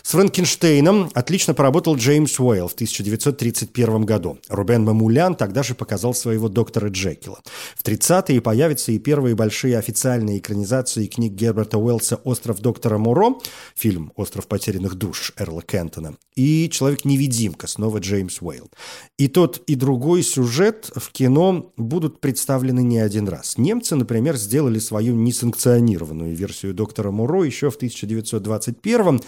С 0.02 0.10
Франкенштейном 0.10 1.12
отлично 1.14 1.54
поработал 1.54 1.94
Джеймс 1.94 2.40
Уэйл 2.40 2.66
в 2.66 2.74
1900 2.74 3.19
1931 3.20 4.04
году. 4.04 4.38
Рубен 4.48 4.84
Мамулян 4.84 5.34
тогда 5.34 5.62
же 5.62 5.74
показал 5.74 6.14
своего 6.14 6.48
доктора 6.48 6.88
Джекила. 6.88 7.40
В 7.76 7.84
30-е 7.84 8.40
появятся 8.40 8.92
и 8.92 8.98
первые 8.98 9.34
большие 9.34 9.78
официальные 9.78 10.38
экранизации 10.38 11.06
книг 11.06 11.32
Герберта 11.32 11.78
Уэллса 11.78 12.16
«Остров 12.16 12.60
доктора 12.60 12.98
Муро», 12.98 13.34
фильм 13.74 14.12
«Остров 14.16 14.46
потерянных 14.46 14.94
душ» 14.94 15.32
Эрла 15.36 15.62
Кентона, 15.62 16.16
и 16.34 16.68
«Человек-невидимка» 16.70 17.66
снова 17.66 17.98
Джеймс 17.98 18.40
Уэйл. 18.40 18.70
И 19.18 19.28
тот, 19.28 19.62
и 19.66 19.74
другой 19.74 20.22
сюжет 20.22 20.90
в 20.94 21.10
кино 21.12 21.72
будут 21.76 22.20
представлены 22.20 22.80
не 22.80 22.98
один 22.98 23.28
раз. 23.28 23.58
Немцы, 23.58 23.96
например, 23.96 24.36
сделали 24.36 24.78
свою 24.78 25.14
несанкционированную 25.14 26.34
версию 26.34 26.74
доктора 26.74 27.10
Муро 27.10 27.44
еще 27.44 27.70
в 27.70 27.76
1921 27.76 29.20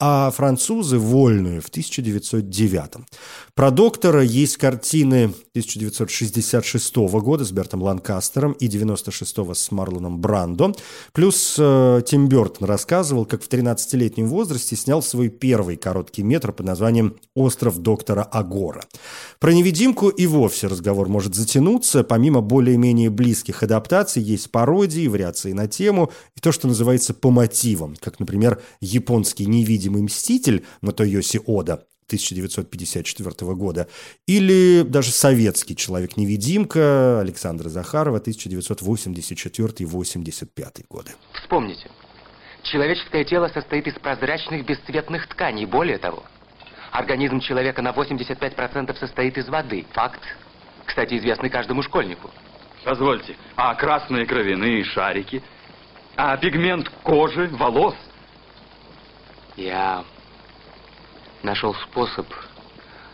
а 0.00 0.32
французы– 0.32 0.98
вольную 0.98 1.62
в 1.62 1.68
1909 1.68 3.06
Про 3.54 3.70
доктора 3.70 4.22
есть 4.22 4.56
картины 4.56 5.26
1966 5.52 6.96
года 6.96 7.44
с 7.44 7.52
Бертом 7.52 7.80
Ланкастером 7.80 8.52
и 8.52 8.66
96 8.66 9.54
с 9.54 9.70
Марлоном 9.70 10.20
Брандо. 10.20 10.72
Плюс 11.12 11.54
э, 11.58 12.02
Тим 12.06 12.28
Бертон 12.28 12.66
рассказывал, 12.66 13.24
как 13.24 13.42
в 13.42 13.48
13-летнем 13.48 14.26
возрасте 14.26 14.74
снял 14.74 15.00
свой 15.00 15.28
первый 15.28 15.76
короткий 15.76 16.24
метр 16.24 16.52
под 16.52 16.66
названием 16.66 17.16
«Остров 17.36 17.78
доктора 17.78 18.24
Агора». 18.24 18.82
Про 19.38 19.52
невидимку 19.52 20.08
и 20.08 20.26
вовсе 20.26 20.66
разговор 20.66 21.08
может 21.08 21.36
затянуться. 21.36 22.02
Помимо 22.02 22.40
более-менее 22.40 23.10
близких 23.10 23.62
адаптаций 23.62 24.22
есть 24.22 24.50
пародии, 24.50 25.06
вариации 25.06 25.52
на 25.52 25.68
тему 25.68 26.10
и 26.36 26.40
то, 26.40 26.50
что 26.50 26.66
называется 26.66 27.14
по 27.14 27.30
мотивам, 27.30 27.94
как, 28.00 28.18
например, 28.18 28.60
японский 28.80 29.46
невидимый 29.46 29.83
мститель 29.88 30.66
Матойоси 30.82 31.40
Ода 31.46 31.86
1954 32.06 33.54
года, 33.54 33.88
или 34.26 34.82
даже 34.82 35.10
советский 35.10 35.74
«Человек-невидимка» 35.74 37.20
Александра 37.20 37.68
Захарова 37.68 38.20
1984-85 38.20 40.84
годы. 40.88 41.10
Вспомните, 41.32 41.90
человеческое 42.62 43.24
тело 43.24 43.48
состоит 43.48 43.86
из 43.86 43.94
прозрачных 43.94 44.66
бесцветных 44.66 45.26
тканей. 45.28 45.66
Более 45.66 45.98
того, 45.98 46.24
организм 46.92 47.40
человека 47.40 47.82
на 47.82 47.92
85% 47.92 48.98
состоит 48.98 49.36
из 49.38 49.48
воды. 49.48 49.86
Факт, 49.92 50.20
кстати, 50.84 51.18
известный 51.18 51.50
каждому 51.50 51.82
школьнику. 51.82 52.30
Позвольте, 52.84 53.36
а 53.56 53.74
красные 53.74 54.26
кровяные 54.26 54.84
шарики? 54.84 55.42
А 56.16 56.36
пигмент 56.36 56.88
кожи, 57.02 57.48
волос? 57.48 57.96
Я 59.56 60.04
нашел 61.42 61.74
способ 61.90 62.26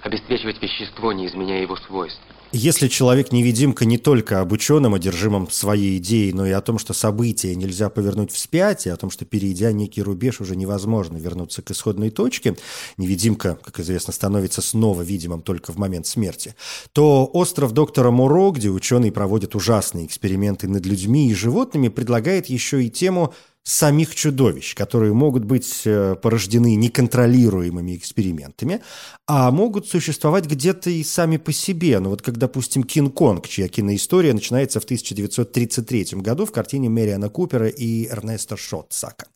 обеспечивать 0.03 0.61
вещество, 0.63 1.13
не 1.13 1.27
изменяя 1.27 1.63
его 1.63 1.77
свойств. 1.77 2.21
Если 2.53 2.89
человек-невидимка 2.89 3.85
не 3.85 3.97
только 3.97 4.41
об 4.41 4.51
ученом, 4.51 4.95
одержимом 4.95 5.49
своей 5.51 5.99
идеей, 5.99 6.33
но 6.33 6.45
и 6.45 6.51
о 6.51 6.61
том, 6.61 6.81
что 6.81 6.93
события 6.93 7.55
нельзя 7.55 7.91
повернуть 7.91 8.33
вспять, 8.33 8.87
и 8.87 8.91
о 8.91 8.97
том, 8.97 9.11
что, 9.11 9.25
перейдя 9.25 9.71
некий 9.71 10.03
рубеж, 10.03 10.41
уже 10.41 10.57
невозможно 10.57 11.17
вернуться 11.17 11.63
к 11.63 11.71
исходной 11.71 12.11
точке, 12.11 12.57
невидимка, 12.97 13.57
как 13.63 13.79
известно, 13.79 14.13
становится 14.13 14.63
снова 14.63 15.03
видимым 15.03 15.43
только 15.43 15.73
в 15.73 15.77
момент 15.77 16.09
смерти, 16.09 16.57
то 16.93 17.25
остров 17.33 17.71
доктора 17.71 18.11
Муро, 18.11 18.51
где 18.51 18.69
ученые 18.69 19.13
проводят 19.13 19.55
ужасные 19.55 20.07
эксперименты 20.07 20.67
над 20.67 20.85
людьми 20.85 21.31
и 21.31 21.35
животными, 21.35 21.87
предлагает 21.87 22.47
еще 22.47 22.83
и 22.83 22.91
тему 22.91 23.33
самих 23.63 24.15
чудовищ, 24.15 24.75
которые 24.75 25.13
могут 25.13 25.45
быть 25.45 25.83
э, 25.85 26.17
порождены 26.21 26.75
неконтролируемыми 26.77 27.97
экспериментами, 27.97 28.81
а 29.27 29.51
могут 29.51 29.89
существовать 29.89 30.47
где-то 30.47 30.91
и 30.91 31.05
сами 31.05 31.37
по 31.37 31.53
себе. 31.53 31.99
Ну 32.01 32.11
вот 32.11 32.23
как, 32.23 32.39
допустим, 32.39 32.83
Кинг-Конг, 32.83 33.47
чья 33.49 33.69
киноистория 33.69 34.33
начинается 34.33 34.81
в 34.81 34.85
1933 34.85 36.07
году 36.21 36.47
в 36.47 36.53
картине 36.53 36.89
Мэриана 36.89 37.29
Купера 37.29 37.69
и 37.69 38.07
Эрнеста 38.09 38.57
Шотсака. 38.57 39.27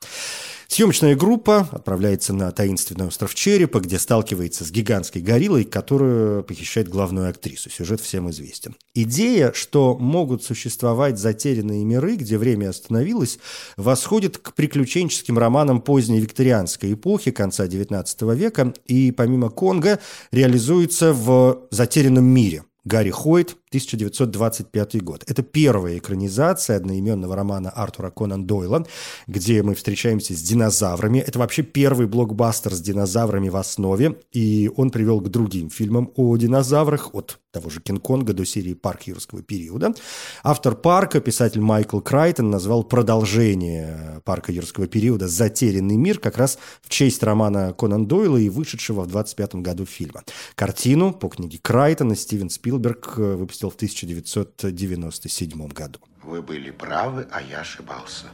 Съемочная 0.74 1.14
группа 1.14 1.68
отправляется 1.70 2.32
на 2.32 2.50
таинственный 2.50 3.06
остров 3.06 3.32
Черепа, 3.37 3.78
где 3.78 3.96
сталкивается 3.96 4.64
с 4.64 4.72
гигантской 4.72 5.22
гориллой, 5.22 5.62
которую 5.62 6.42
похищает 6.42 6.88
главную 6.88 7.30
актрису. 7.30 7.70
Сюжет 7.70 8.00
всем 8.00 8.28
известен. 8.30 8.74
Идея, 8.92 9.52
что 9.52 9.96
могут 9.96 10.42
существовать 10.42 11.16
затерянные 11.16 11.84
миры, 11.84 12.16
где 12.16 12.38
время 12.38 12.70
остановилось, 12.70 13.38
восходит 13.76 14.38
к 14.38 14.52
приключенческим 14.54 15.38
романам 15.38 15.80
поздней 15.80 16.18
викторианской 16.18 16.94
эпохи, 16.94 17.30
конца 17.30 17.66
XIX 17.66 18.34
века, 18.34 18.74
и 18.84 19.12
помимо 19.12 19.50
Конга 19.50 20.00
реализуется 20.32 21.12
в 21.12 21.68
«Затерянном 21.70 22.24
мире», 22.24 22.64
Гарри 22.84 23.10
Хойт, 23.10 23.56
1925 23.74 25.02
год. 25.02 25.24
Это 25.26 25.42
первая 25.42 25.98
экранизация 25.98 26.76
одноименного 26.76 27.34
романа 27.34 27.70
Артура 27.70 28.10
Конан 28.10 28.46
Дойла, 28.46 28.87
где 29.26 29.64
мы 29.64 29.74
встречаемся 29.74 30.34
с 30.34 30.42
динозаврами. 30.42 31.18
Это 31.18 31.40
вообще 31.40 31.64
первый 31.64 32.06
блокбастер 32.06 32.72
с 32.72 32.80
динозаврами 32.80 33.48
в 33.48 33.56
основе, 33.56 34.16
и 34.32 34.70
он 34.76 34.90
привел 34.90 35.20
к 35.20 35.28
другим 35.28 35.70
фильмам 35.70 36.12
о 36.14 36.37
динозаврах, 36.37 37.12
от 37.14 37.40
того 37.50 37.70
же 37.70 37.80
Кинг-Конга 37.80 38.32
до 38.32 38.44
серии 38.44 38.74
«Парк 38.74 39.02
юрского 39.04 39.42
периода». 39.42 39.94
Автор 40.42 40.74
«Парка», 40.74 41.20
писатель 41.20 41.60
Майкл 41.60 42.00
Крайтон, 42.00 42.50
назвал 42.50 42.84
продолжение 42.84 44.20
«Парка 44.24 44.52
юрского 44.52 44.87
периода» 44.87 45.28
«Затерянный 45.28 45.96
мир» 45.96 46.18
как 46.18 46.37
раз 46.37 46.58
в 46.82 46.88
честь 46.88 47.22
романа 47.22 47.72
Конан 47.76 48.06
Дойла 48.06 48.37
и 48.37 48.48
вышедшего 48.48 49.02
в 49.02 49.06
25 49.06 49.56
году 49.56 49.87
фильма. 49.87 50.22
Картину 50.54 51.12
по 51.12 51.28
книге 51.28 51.58
Крайтона 51.62 52.16
Стивен 52.16 52.50
Спилберг 52.50 53.16
выпустил 53.16 53.63
выпустил 53.64 53.70
в 53.70 53.74
1997 53.74 55.68
году. 55.68 56.00
Вы 56.22 56.42
были 56.42 56.70
правы, 56.70 57.27
а 57.31 57.40
я 57.40 57.61
ошибался. 57.61 58.27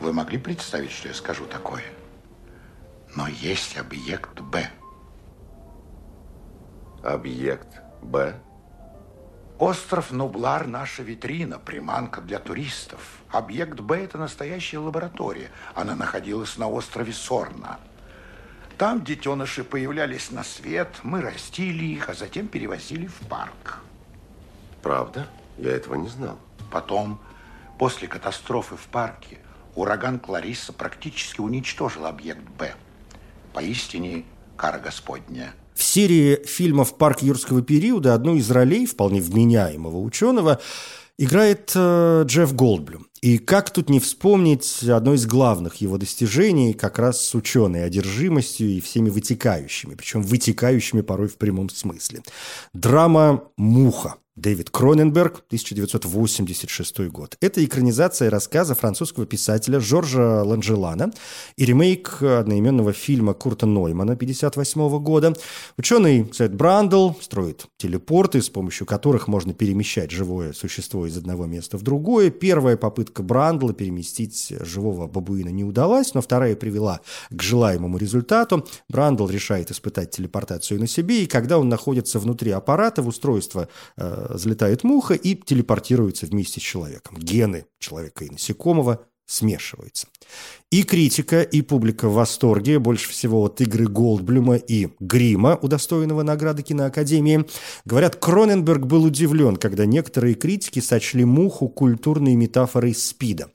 Вы 0.00 0.12
могли 0.12 0.38
представить, 0.38 0.90
что 0.90 1.08
я 1.08 1.14
скажу 1.14 1.46
такое? 1.46 1.84
Но 3.14 3.28
есть 3.28 3.76
объект 3.76 4.40
Б. 4.40 4.70
Объект 7.02 7.82
Б? 8.02 8.34
Остров 9.58 10.10
Нублар– 10.10 10.66
наша 10.66 11.02
витрина, 11.02 11.58
приманка 11.58 12.20
для 12.20 12.38
туристов. 12.38 13.22
Объект 13.30 13.80
Б– 13.80 14.04
это 14.04 14.18
настоящая 14.18 14.78
лаборатория. 14.78 15.50
Она 15.74 15.94
находилась 15.94 16.56
на 16.56 16.68
острове 16.68 17.12
Сорна. 17.12 17.78
Там 18.78 19.04
детеныши 19.04 19.62
появлялись 19.62 20.32
на 20.32 20.42
свет, 20.42 20.88
мы 21.04 21.20
растили 21.20 21.84
их, 21.84 22.08
а 22.08 22.14
затем 22.14 22.48
перевозили 22.48 23.06
в 23.06 23.28
парк. 23.28 23.82
Правда? 24.82 25.28
Я 25.58 25.70
этого 25.70 25.94
не 25.94 26.08
знал. 26.08 26.38
Потом, 26.70 27.20
после 27.78 28.08
катастрофы 28.08 28.76
в 28.76 28.86
парке, 28.88 29.38
ураган 29.74 30.18
Клариса 30.18 30.72
практически 30.72 31.40
уничтожил 31.40 32.06
объект 32.06 32.42
Б. 32.58 32.74
Поистине, 33.52 34.24
кара 34.56 34.78
Господня. 34.78 35.54
В 35.74 35.82
серии 35.82 36.44
фильмов 36.44 36.96
«Парк 36.96 37.22
юрского 37.22 37.62
периода» 37.62 38.14
одну 38.14 38.36
из 38.36 38.50
ролей 38.50 38.86
вполне 38.86 39.20
вменяемого 39.20 39.98
ученого 39.98 40.60
играет 41.18 41.72
э, 41.74 42.24
Джефф 42.26 42.54
Голдблюм. 42.54 43.06
И 43.20 43.38
как 43.38 43.70
тут 43.70 43.88
не 43.88 44.00
вспомнить 44.00 44.82
одно 44.82 45.14
из 45.14 45.26
главных 45.26 45.76
его 45.76 45.96
достижений 45.96 46.72
как 46.72 46.98
раз 46.98 47.20
с 47.20 47.34
ученой 47.34 47.84
одержимостью 47.84 48.68
и 48.68 48.80
всеми 48.80 49.10
вытекающими, 49.10 49.94
причем 49.94 50.22
вытекающими 50.22 51.02
порой 51.02 51.28
в 51.28 51.36
прямом 51.36 51.68
смысле. 51.68 52.22
Драма 52.72 53.44
«Муха» 53.56 54.16
Дэвид 54.34 54.70
Кроненберг, 54.70 55.44
1986 55.48 57.00
год. 57.10 57.36
Это 57.42 57.62
экранизация 57.62 58.30
рассказа 58.30 58.74
французского 58.74 59.26
писателя 59.26 59.78
Жоржа 59.78 60.42
Ланжелана 60.42 61.12
и 61.56 61.66
ремейк 61.66 62.22
одноименного 62.22 62.94
фильма 62.94 63.34
Курта 63.34 63.66
Ноймана 63.66 64.14
1958 64.14 65.02
года. 65.02 65.36
Ученый 65.76 66.30
Сет 66.32 66.54
Брандл 66.54 67.10
строит 67.20 67.66
телепорты, 67.76 68.40
с 68.40 68.48
помощью 68.48 68.86
которых 68.86 69.28
можно 69.28 69.52
перемещать 69.52 70.10
живое 70.10 70.54
существо 70.54 71.06
из 71.06 71.18
одного 71.18 71.44
места 71.44 71.76
в 71.76 71.82
другое. 71.82 72.30
Первая 72.30 72.78
попытка 72.78 73.22
Брандла 73.22 73.74
переместить 73.74 74.50
живого 74.60 75.08
бабуина 75.08 75.50
не 75.50 75.64
удалась, 75.64 76.14
но 76.14 76.22
вторая 76.22 76.56
привела 76.56 77.00
к 77.28 77.42
желаемому 77.42 77.98
результату. 77.98 78.66
Брандл 78.88 79.26
решает 79.26 79.70
испытать 79.70 80.12
телепортацию 80.12 80.80
на 80.80 80.86
себе, 80.86 81.24
и 81.24 81.26
когда 81.26 81.58
он 81.58 81.68
находится 81.68 82.18
внутри 82.18 82.50
аппарата, 82.50 83.02
в 83.02 83.08
устройство 83.08 83.68
э, 83.98 84.21
взлетает 84.30 84.84
муха 84.84 85.14
и 85.14 85.34
телепортируется 85.34 86.26
вместе 86.26 86.60
с 86.60 86.62
человеком. 86.62 87.16
Гены 87.18 87.66
человека 87.78 88.24
и 88.24 88.30
насекомого 88.30 89.06
смешиваются. 89.26 90.08
И 90.70 90.84
критика, 90.84 91.42
и 91.42 91.60
публика 91.60 92.08
в 92.08 92.14
восторге, 92.14 92.78
больше 92.78 93.10
всего 93.10 93.44
от 93.44 93.60
игры 93.60 93.86
Голдблюма 93.86 94.56
и 94.56 94.88
Грима, 95.00 95.58
удостоенного 95.60 96.22
награды 96.22 96.62
киноакадемии. 96.62 97.44
Говорят, 97.84 98.16
Кроненберг 98.16 98.86
был 98.86 99.04
удивлен, 99.04 99.56
когда 99.56 99.84
некоторые 99.84 100.34
критики 100.34 100.80
сочли 100.80 101.26
муху 101.26 101.68
культурной 101.68 102.36
метафорой 102.36 102.94
СПИДа. 102.94 103.50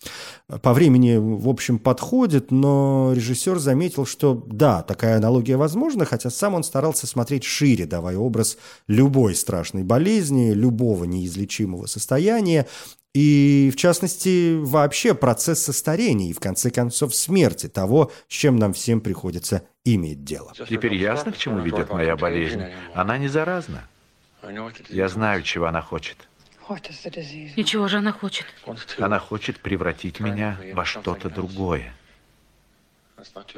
По 0.62 0.74
времени, 0.74 1.18
в 1.18 1.50
общем, 1.50 1.80
подходит, 1.80 2.52
но 2.52 3.14
режиссер 3.16 3.58
заметил, 3.58 4.06
что 4.06 4.46
да, 4.48 4.84
такая 4.84 5.18
аналогия 5.18 5.58
возможна, 5.58 6.06
хотя 6.06 6.30
сам 6.30 6.54
он 6.54 6.64
старался 6.64 7.08
смотреть 7.08 7.44
шире, 7.44 7.88
давая 7.88 8.18
образ 8.18 8.58
любой 8.88 9.34
страшной 9.34 9.84
болезни, 9.84 10.52
любого 10.52 11.06
неизлечимого 11.06 11.88
состояния, 11.88 12.68
и, 13.18 13.72
в 13.72 13.76
частности, 13.78 14.58
вообще 14.60 15.16
процесса 15.16 15.74
старения 15.74 16.30
и, 16.30 16.34
в 16.34 16.40
конце 16.40 16.70
концов, 16.70 17.16
смерти 17.16 17.68
того, 17.68 18.12
с 18.28 18.32
чем 18.32 18.58
нам 18.58 18.74
всем 18.74 19.02
приходится 19.02 19.64
иметь 19.84 20.24
дело. 20.24 20.54
Теперь 20.70 20.94
ясно, 20.94 21.32
к 21.32 21.38
чему 21.38 21.60
ведет 21.62 21.90
моя 21.90 22.16
болезнь. 22.16 22.62
Она 22.94 23.18
не 23.18 23.28
заразна. 23.28 23.88
Я 24.90 25.08
знаю, 25.08 25.42
чего 25.42 25.66
она 25.66 25.82
хочет. 25.82 26.28
И 27.56 27.64
чего 27.64 27.88
же 27.88 27.98
она 27.98 28.12
хочет? 28.12 28.46
Она 29.00 29.18
хочет 29.18 29.62
превратить 29.62 30.20
меня 30.20 30.60
во 30.74 30.86
что-то 30.86 31.32
другое. 31.32 31.96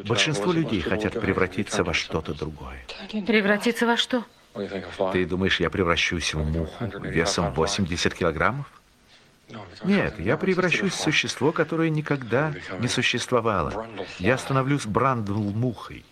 Большинство 0.08 0.54
людей 0.54 0.80
хотят 0.80 1.20
превратиться 1.20 1.84
во 1.84 1.94
что-то 1.94 2.34
другое. 2.34 2.86
Превратиться 3.28 3.86
во 3.86 3.98
что? 3.98 4.24
Ты 5.12 5.26
думаешь, 5.26 5.60
я 5.60 5.70
превращусь 5.70 6.34
в 6.34 6.46
муху 6.46 6.86
весом 7.02 7.54
80 7.54 8.14
килограммов? 8.14 8.79
Нет, 9.84 10.20
я 10.20 10.38
превращусь 10.38 10.94
в 10.94 11.00
существо, 11.00 11.52
которое 11.52 11.90
никогда 11.90 12.54
не 12.80 12.88
существовало. 12.88 13.88
Я 14.20 14.38
становлюсь 14.38 14.86
Брандл-мухой. 14.86 16.06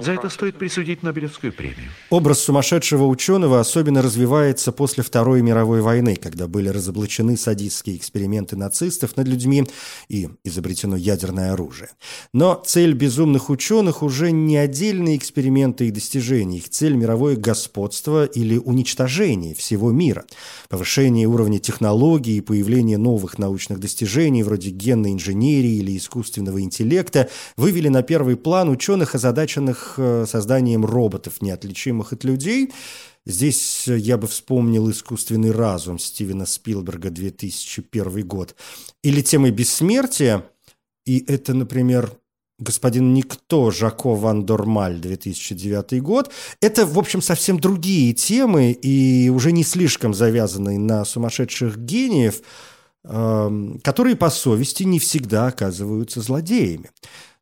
За 0.00 0.12
это 0.12 0.28
стоит 0.28 0.56
присудить 0.56 1.02
Нобелевскую 1.02 1.52
премию. 1.52 1.90
Образ 2.08 2.40
сумасшедшего 2.40 3.04
ученого 3.04 3.60
особенно 3.60 4.02
развивается 4.02 4.72
после 4.72 5.04
Второй 5.04 5.42
мировой 5.42 5.80
войны, 5.80 6.16
когда 6.16 6.48
были 6.48 6.68
разоблачены 6.68 7.36
садистские 7.36 7.96
эксперименты 7.96 8.56
нацистов 8.56 9.16
над 9.16 9.28
людьми 9.28 9.66
и 10.08 10.28
изобретено 10.44 10.96
ядерное 10.96 11.52
оружие. 11.52 11.90
Но 12.32 12.54
цель 12.54 12.94
безумных 12.94 13.50
ученых 13.50 14.02
уже 14.02 14.32
не 14.32 14.56
отдельные 14.56 15.16
эксперименты 15.16 15.88
и 15.88 15.90
достижения. 15.90 16.58
Их 16.58 16.68
цель– 16.68 16.94
мировое 16.96 17.36
господство 17.36 18.24
или 18.24 18.56
уничтожение 18.56 19.54
всего 19.54 19.92
мира, 19.92 20.24
повышение 20.68 21.26
уровня 21.26 21.58
технологий 21.58 22.39
и 22.40 22.42
появление 22.42 22.98
новых 22.98 23.38
научных 23.38 23.78
достижений 23.78 24.42
вроде 24.42 24.70
генной 24.70 25.12
инженерии 25.12 25.76
или 25.76 25.96
искусственного 25.96 26.60
интеллекта 26.62 27.28
вывели 27.56 27.88
на 27.88 28.02
первый 28.02 28.36
план 28.36 28.68
ученых, 28.68 29.14
озадаченных 29.14 29.94
э, 29.98 30.24
созданием 30.26 30.84
роботов, 30.84 31.40
неотличимых 31.40 32.12
от 32.12 32.24
людей. 32.24 32.72
Здесь 33.26 33.86
я 33.86 34.16
бы 34.16 34.26
вспомнил 34.26 34.90
«Искусственный 34.90 35.50
разум» 35.50 35.98
Стивена 35.98 36.46
Спилберга, 36.46 37.10
2001 37.10 38.26
год. 38.26 38.56
Или 39.04 39.20
темой 39.20 39.50
бессмертия, 39.50 40.50
и 41.04 41.22
это, 41.26 41.52
например, 41.54 42.18
господин 42.60 43.14
Никто, 43.14 43.70
Жако 43.70 44.14
Ван 44.14 44.46
Дормаль, 44.46 44.98
2009 44.98 46.02
год. 46.02 46.30
Это, 46.60 46.86
в 46.86 46.98
общем, 46.98 47.22
совсем 47.22 47.58
другие 47.58 48.12
темы 48.12 48.72
и 48.72 49.28
уже 49.30 49.52
не 49.52 49.64
слишком 49.64 50.14
завязанные 50.14 50.78
на 50.78 51.04
сумасшедших 51.04 51.78
гениев, 51.78 52.42
эм, 53.04 53.80
которые 53.82 54.16
по 54.16 54.30
совести 54.30 54.84
не 54.84 54.98
всегда 54.98 55.48
оказываются 55.48 56.20
злодеями. 56.20 56.90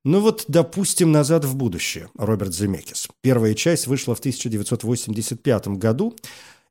Ну 0.05 0.21
вот, 0.21 0.45
допустим, 0.49 1.13
«Назад 1.13 1.45
в 1.45 1.57
будущее» 1.57 2.09
Роберт 2.17 2.55
Земекис. 2.55 3.09
Первая 3.21 3.55
часть 3.55 3.87
вышла 3.87 4.15
в 4.15 4.21
1985 4.21 5.77
году. 5.77 6.15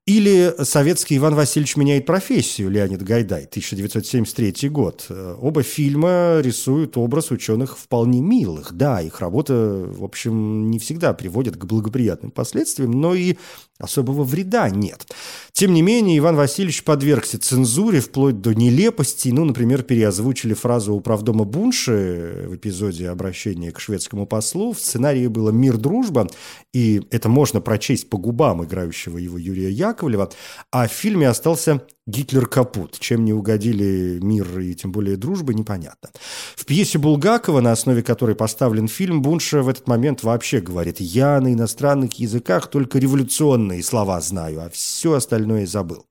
Или 0.07 0.55
«Советский 0.63 1.17
Иван 1.17 1.35
Васильевич 1.35 1.75
меняет 1.75 2.05
профессию» 2.05 2.69
Леонид 2.69 3.03
Гайдай, 3.03 3.43
1973 3.43 4.69
год. 4.69 5.05
Оба 5.09 5.63
фильма 5.63 6.39
рисуют 6.41 6.95
образ 6.95 7.29
ученых 7.29 7.77
вполне 7.77 8.21
милых. 8.21 8.71
Да, 8.71 9.01
их 9.01 9.19
работа, 9.19 9.53
в 9.53 10.05
общем, 10.05 10.71
не 10.71 10.79
всегда 10.79 11.13
приводит 11.13 11.57
к 11.57 11.65
благоприятным 11.65 12.31
последствиям, 12.31 12.91
но 12.91 13.15
и 13.15 13.35
особого 13.79 14.23
вреда 14.23 14.69
нет. 14.69 15.07
Тем 15.51 15.73
не 15.73 15.81
менее, 15.81 16.17
Иван 16.17 16.35
Васильевич 16.35 16.83
подвергся 16.83 17.39
цензуре 17.39 17.99
вплоть 17.99 18.41
до 18.41 18.53
нелепости. 18.53 19.29
Ну, 19.29 19.45
например, 19.45 19.83
переозвучили 19.83 20.53
фразу 20.53 20.93
управдома 20.93 21.43
Бунши 21.43 22.45
в 22.47 22.55
эпизоде 22.55 23.09
обращения 23.09 23.71
к 23.71 23.79
шведскому 23.79 24.25
послу. 24.25 24.73
В 24.73 24.79
сценарии 24.79 25.27
было 25.27 25.51
«Мир, 25.51 25.77
дружба», 25.77 26.27
и 26.73 27.01
это 27.11 27.29
можно 27.29 27.61
прочесть 27.61 28.09
по 28.09 28.17
губам 28.17 28.63
играющего 28.63 29.17
его 29.17 29.37
Юрия 29.37 29.71
Яковлева, 29.71 30.31
а 30.71 30.87
в 30.87 30.91
фильме 30.91 31.27
остался 31.29 31.81
Гитлер 32.07 32.47
капут. 32.47 32.97
Чем 32.99 33.25
не 33.25 33.33
угодили 33.33 34.19
мир 34.21 34.59
и 34.59 34.73
тем 34.73 34.91
более 34.93 35.17
дружба, 35.17 35.53
непонятно. 35.53 36.09
В 36.55 36.65
пьесе 36.65 36.97
Булгакова, 36.97 37.59
на 37.59 37.73
основе 37.73 38.01
которой 38.01 38.35
поставлен 38.35 38.87
фильм, 38.87 39.21
Бунша 39.21 39.61
в 39.61 39.67
этот 39.67 39.87
момент 39.87 40.23
вообще 40.23 40.61
говорит 40.61 41.01
«Я 41.01 41.39
на 41.41 41.53
иностранных 41.53 42.13
языках 42.13 42.67
только 42.67 42.97
революционные 42.97 43.83
слова 43.83 44.21
знаю, 44.21 44.61
а 44.61 44.69
все 44.69 45.13
остальное 45.13 45.67
забыл». 45.67 46.05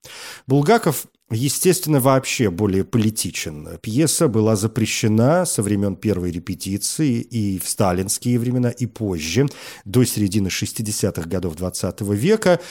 Булгаков 0.45 1.07
Естественно, 1.29 1.99
вообще 1.99 2.49
более 2.49 2.85
политичен. 2.85 3.67
Пьеса 3.81 4.29
была 4.29 4.55
запрещена 4.55 5.45
со 5.45 5.61
времен 5.61 5.97
первой 5.97 6.31
репетиции 6.31 7.19
и 7.19 7.59
в 7.59 7.67
сталинские 7.67 8.39
времена, 8.39 8.69
и 8.69 8.85
позже, 8.85 9.45
до 9.83 10.05
середины 10.05 10.47
60-х 10.47 11.27
годов 11.27 11.57
20 11.57 12.01
-го 12.01 12.15
века. 12.15 12.61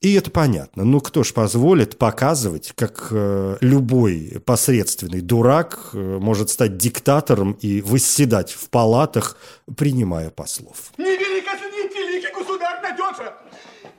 И 0.00 0.14
это 0.14 0.30
понятно. 0.30 0.84
Ну, 0.84 1.00
кто 1.00 1.24
ж 1.24 1.34
позволит 1.34 1.98
показывать, 1.98 2.72
как 2.76 3.08
э, 3.10 3.56
любой 3.60 4.40
посредственный 4.46 5.20
дурак 5.20 5.90
э, 5.92 6.18
может 6.20 6.50
стать 6.50 6.76
диктатором 6.76 7.52
и 7.60 7.80
восседать 7.80 8.52
в 8.52 8.70
палатах, 8.70 9.36
принимая 9.76 10.30
послов. 10.30 10.92
Не 10.98 11.16
великосветитель, 11.16 12.12
великий 12.12 12.32
государь, 12.32 12.80
Надежа! 12.80 13.34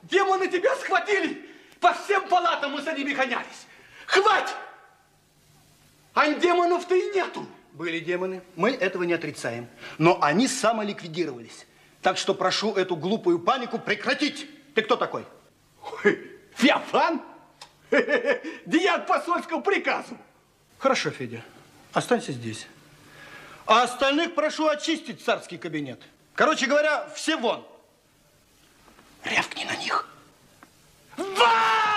Демоны 0.04 0.48
тебя 0.48 0.74
схватили! 0.76 1.44
По 1.80 1.92
всем 1.92 2.26
палатам 2.28 2.72
мы 2.72 2.80
за 2.80 2.94
ними 2.94 3.12
гонялись! 3.12 3.66
Хватит! 4.06 4.56
А 6.14 6.32
демонов-то 6.32 6.94
и 6.94 7.14
нету! 7.14 7.44
Были 7.74 8.00
демоны, 8.00 8.40
мы 8.56 8.70
этого 8.70 9.02
не 9.02 9.12
отрицаем. 9.12 9.68
Но 9.98 10.18
они 10.22 10.48
самоликвидировались. 10.48 11.66
Так 12.00 12.16
что 12.16 12.32
прошу 12.32 12.72
эту 12.72 12.96
глупую 12.96 13.38
панику 13.38 13.78
прекратить. 13.78 14.48
Ты 14.74 14.80
кто 14.80 14.96
такой? 14.96 15.26
Феофан? 16.54 17.22
Дьяк 18.66 19.06
посольскому 19.06 19.62
приказу. 19.62 20.16
Хорошо, 20.78 21.10
Федя. 21.10 21.42
Останься 21.92 22.32
здесь. 22.32 22.66
А 23.66 23.82
остальных 23.82 24.34
прошу 24.34 24.68
очистить 24.68 25.22
царский 25.22 25.58
кабинет. 25.58 26.00
Короче 26.34 26.66
говоря, 26.66 27.08
все 27.14 27.36
вон. 27.36 27.66
Рявкни 29.24 29.64
на 29.64 29.76
них. 29.76 30.08
Вон! 31.16 31.89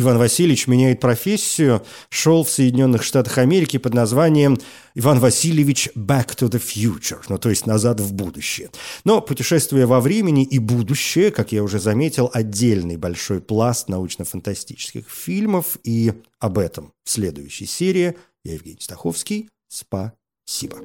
Иван 0.00 0.16
Васильевич 0.16 0.66
меняет 0.66 0.98
профессию, 0.98 1.84
шел 2.08 2.42
в 2.42 2.50
Соединенных 2.50 3.02
Штатах 3.02 3.36
Америки 3.36 3.76
под 3.76 3.92
названием 3.92 4.58
Иван 4.94 5.20
Васильевич 5.20 5.90
Back 5.94 6.36
to 6.38 6.48
the 6.48 6.58
Future, 6.58 7.20
ну 7.28 7.36
то 7.36 7.50
есть 7.50 7.66
назад 7.66 8.00
в 8.00 8.14
будущее. 8.14 8.70
Но 9.04 9.20
путешествие 9.20 9.84
во 9.84 10.00
времени 10.00 10.42
и 10.42 10.58
будущее, 10.58 11.30
как 11.30 11.52
я 11.52 11.62
уже 11.62 11.78
заметил, 11.78 12.30
отдельный 12.32 12.96
большой 12.96 13.42
пласт 13.42 13.88
научно-фантастических 13.90 15.04
фильмов, 15.06 15.76
и 15.84 16.14
об 16.38 16.56
этом 16.56 16.94
в 17.04 17.10
следующей 17.10 17.66
серии. 17.66 18.16
Я 18.42 18.54
Евгений 18.54 18.80
Стаховский. 18.80 19.50
Спасибо. 19.68 20.78